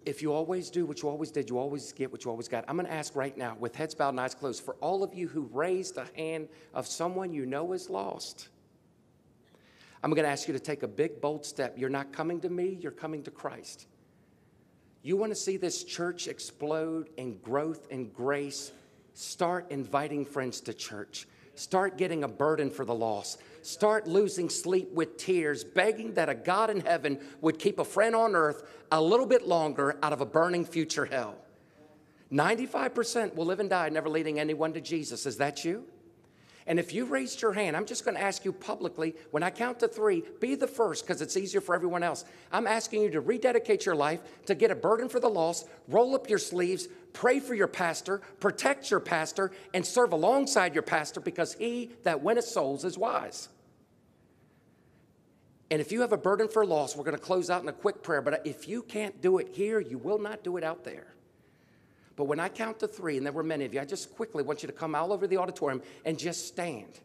If 0.06 0.20
you 0.20 0.32
always 0.32 0.70
do 0.70 0.84
what 0.84 1.02
you 1.02 1.08
always 1.08 1.30
did, 1.30 1.48
you 1.48 1.58
always 1.58 1.92
get 1.92 2.12
what 2.12 2.24
you 2.24 2.30
always 2.30 2.48
got. 2.48 2.64
I'm 2.68 2.76
going 2.76 2.86
to 2.86 2.92
ask 2.92 3.16
right 3.16 3.36
now, 3.36 3.56
with 3.58 3.74
heads 3.74 3.94
bowed 3.94 4.10
and 4.10 4.20
eyes 4.20 4.34
closed, 4.34 4.62
for 4.62 4.74
all 4.76 5.02
of 5.02 5.14
you 5.14 5.28
who 5.28 5.48
raised 5.52 5.94
the 5.94 6.06
hand 6.16 6.48
of 6.74 6.86
someone 6.86 7.32
you 7.32 7.46
know 7.46 7.72
is 7.72 7.88
lost, 7.88 8.48
I'm 10.02 10.10
going 10.10 10.24
to 10.24 10.30
ask 10.30 10.46
you 10.46 10.52
to 10.52 10.60
take 10.60 10.82
a 10.82 10.88
big, 10.88 11.22
bold 11.22 11.46
step. 11.46 11.78
You're 11.78 11.88
not 11.88 12.12
coming 12.12 12.40
to 12.40 12.50
me, 12.50 12.78
you're 12.80 12.92
coming 12.92 13.22
to 13.22 13.30
Christ. 13.30 13.86
You 15.02 15.16
want 15.16 15.32
to 15.32 15.36
see 15.36 15.56
this 15.56 15.84
church 15.84 16.28
explode 16.28 17.08
in 17.16 17.38
growth 17.38 17.88
and 17.90 18.12
grace? 18.12 18.72
Start 19.14 19.70
inviting 19.70 20.24
friends 20.26 20.60
to 20.62 20.74
church. 20.74 21.26
Start 21.54 21.96
getting 21.96 22.24
a 22.24 22.28
burden 22.28 22.70
for 22.70 22.84
the 22.84 22.94
lost. 22.94 23.40
Start 23.64 24.06
losing 24.06 24.50
sleep 24.50 24.92
with 24.92 25.16
tears, 25.16 25.64
begging 25.64 26.12
that 26.14 26.28
a 26.28 26.34
God 26.34 26.68
in 26.68 26.80
heaven 26.80 27.18
would 27.40 27.58
keep 27.58 27.78
a 27.78 27.84
friend 27.84 28.14
on 28.14 28.36
earth 28.36 28.62
a 28.92 29.00
little 29.00 29.24
bit 29.24 29.48
longer 29.48 29.96
out 30.02 30.12
of 30.12 30.20
a 30.20 30.26
burning 30.26 30.66
future 30.66 31.06
hell. 31.06 31.38
95% 32.30 33.34
will 33.34 33.46
live 33.46 33.60
and 33.60 33.70
die 33.70 33.88
never 33.88 34.10
leading 34.10 34.38
anyone 34.38 34.74
to 34.74 34.82
Jesus. 34.82 35.24
Is 35.24 35.38
that 35.38 35.64
you? 35.64 35.86
And 36.66 36.78
if 36.78 36.94
you 36.94 37.04
raised 37.04 37.42
your 37.42 37.52
hand, 37.52 37.76
I'm 37.76 37.84
just 37.84 38.04
going 38.04 38.16
to 38.16 38.22
ask 38.22 38.44
you 38.44 38.52
publicly 38.52 39.14
when 39.32 39.42
I 39.42 39.50
count 39.50 39.80
to 39.80 39.88
three, 39.88 40.22
be 40.40 40.54
the 40.54 40.66
first 40.66 41.06
because 41.06 41.20
it's 41.20 41.36
easier 41.36 41.60
for 41.60 41.74
everyone 41.74 42.02
else. 42.02 42.24
I'm 42.50 42.66
asking 42.66 43.02
you 43.02 43.10
to 43.10 43.20
rededicate 43.20 43.84
your 43.84 43.94
life, 43.94 44.20
to 44.46 44.54
get 44.54 44.70
a 44.70 44.74
burden 44.74 45.08
for 45.10 45.20
the 45.20 45.28
lost, 45.28 45.68
roll 45.88 46.14
up 46.14 46.28
your 46.28 46.38
sleeves, 46.38 46.88
pray 47.12 47.38
for 47.38 47.54
your 47.54 47.68
pastor, 47.68 48.22
protect 48.40 48.90
your 48.90 49.00
pastor, 49.00 49.52
and 49.74 49.84
serve 49.84 50.12
alongside 50.12 50.72
your 50.72 50.82
pastor 50.82 51.20
because 51.20 51.52
he 51.54 51.90
that 52.02 52.22
winneth 52.22 52.46
souls 52.46 52.84
is 52.84 52.96
wise. 52.96 53.50
And 55.70 55.80
if 55.80 55.92
you 55.92 56.00
have 56.00 56.12
a 56.12 56.16
burden 56.18 56.48
for 56.48 56.64
loss, 56.64 56.96
we're 56.96 57.04
going 57.04 57.16
to 57.16 57.22
close 57.22 57.50
out 57.50 57.62
in 57.62 57.68
a 57.68 57.72
quick 57.72 58.02
prayer. 58.02 58.22
But 58.22 58.46
if 58.46 58.68
you 58.68 58.82
can't 58.82 59.20
do 59.20 59.38
it 59.38 59.48
here, 59.52 59.80
you 59.80 59.98
will 59.98 60.18
not 60.18 60.44
do 60.44 60.56
it 60.56 60.64
out 60.64 60.84
there. 60.84 61.13
But 62.16 62.24
when 62.24 62.38
I 62.38 62.48
count 62.48 62.78
to 62.80 62.88
three, 62.88 63.16
and 63.16 63.26
there 63.26 63.32
were 63.32 63.42
many 63.42 63.64
of 63.64 63.74
you, 63.74 63.80
I 63.80 63.84
just 63.84 64.14
quickly 64.14 64.42
want 64.42 64.62
you 64.62 64.66
to 64.68 64.72
come 64.72 64.94
all 64.94 65.12
over 65.12 65.26
the 65.26 65.36
auditorium 65.36 65.82
and 66.04 66.18
just 66.18 66.46
stand. 66.46 67.00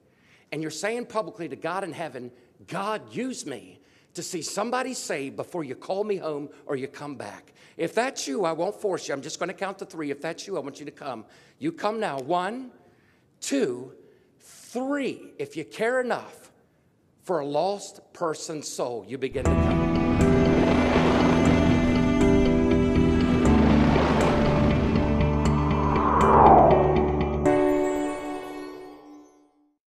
And 0.52 0.62
you're 0.62 0.72
saying 0.72 1.08
publicly 1.08 1.48
to 1.50 1.56
God 1.56 1.84
in 1.84 1.94
heaven, 1.94 2.32
God, 2.68 3.14
use 3.14 3.46
me 3.46 3.80
to 4.14 4.24
see 4.24 4.42
somebody 4.42 4.94
saved 4.94 5.36
before 5.36 5.64
you 5.64 5.76
call 5.76 6.04
me 6.04 6.18
home 6.18 6.50
or 6.66 6.76
you 6.76 6.88
come 6.88 7.16
back. 7.16 7.54
If 7.78 7.96
that's 7.96 8.28
you, 8.28 8.46
I 8.46 8.52
won't 8.52 8.76
force 8.76 9.08
you. 9.08 9.14
I'm 9.14 9.22
just 9.22 9.40
going 9.40 9.48
to 9.48 9.54
count 9.54 9.80
to 9.80 9.86
three. 9.86 10.12
If 10.12 10.22
that's 10.22 10.46
you, 10.48 10.58
I 10.58 10.60
want 10.60 10.80
you 10.80 10.86
to 10.86 10.92
come. 10.92 11.26
You 11.60 11.72
come 11.72 12.00
now. 12.00 12.20
One, 12.20 12.72
two, 13.40 13.94
three. 14.40 15.32
If 15.38 15.56
you 15.56 15.64
care 15.64 16.02
enough 16.02 16.52
for 17.24 17.40
a 17.40 17.46
lost 17.46 18.02
person's 18.14 18.68
soul, 18.68 19.06
you 19.08 19.18
begin 19.18 19.46
to 19.46 19.52
come. 19.52 19.89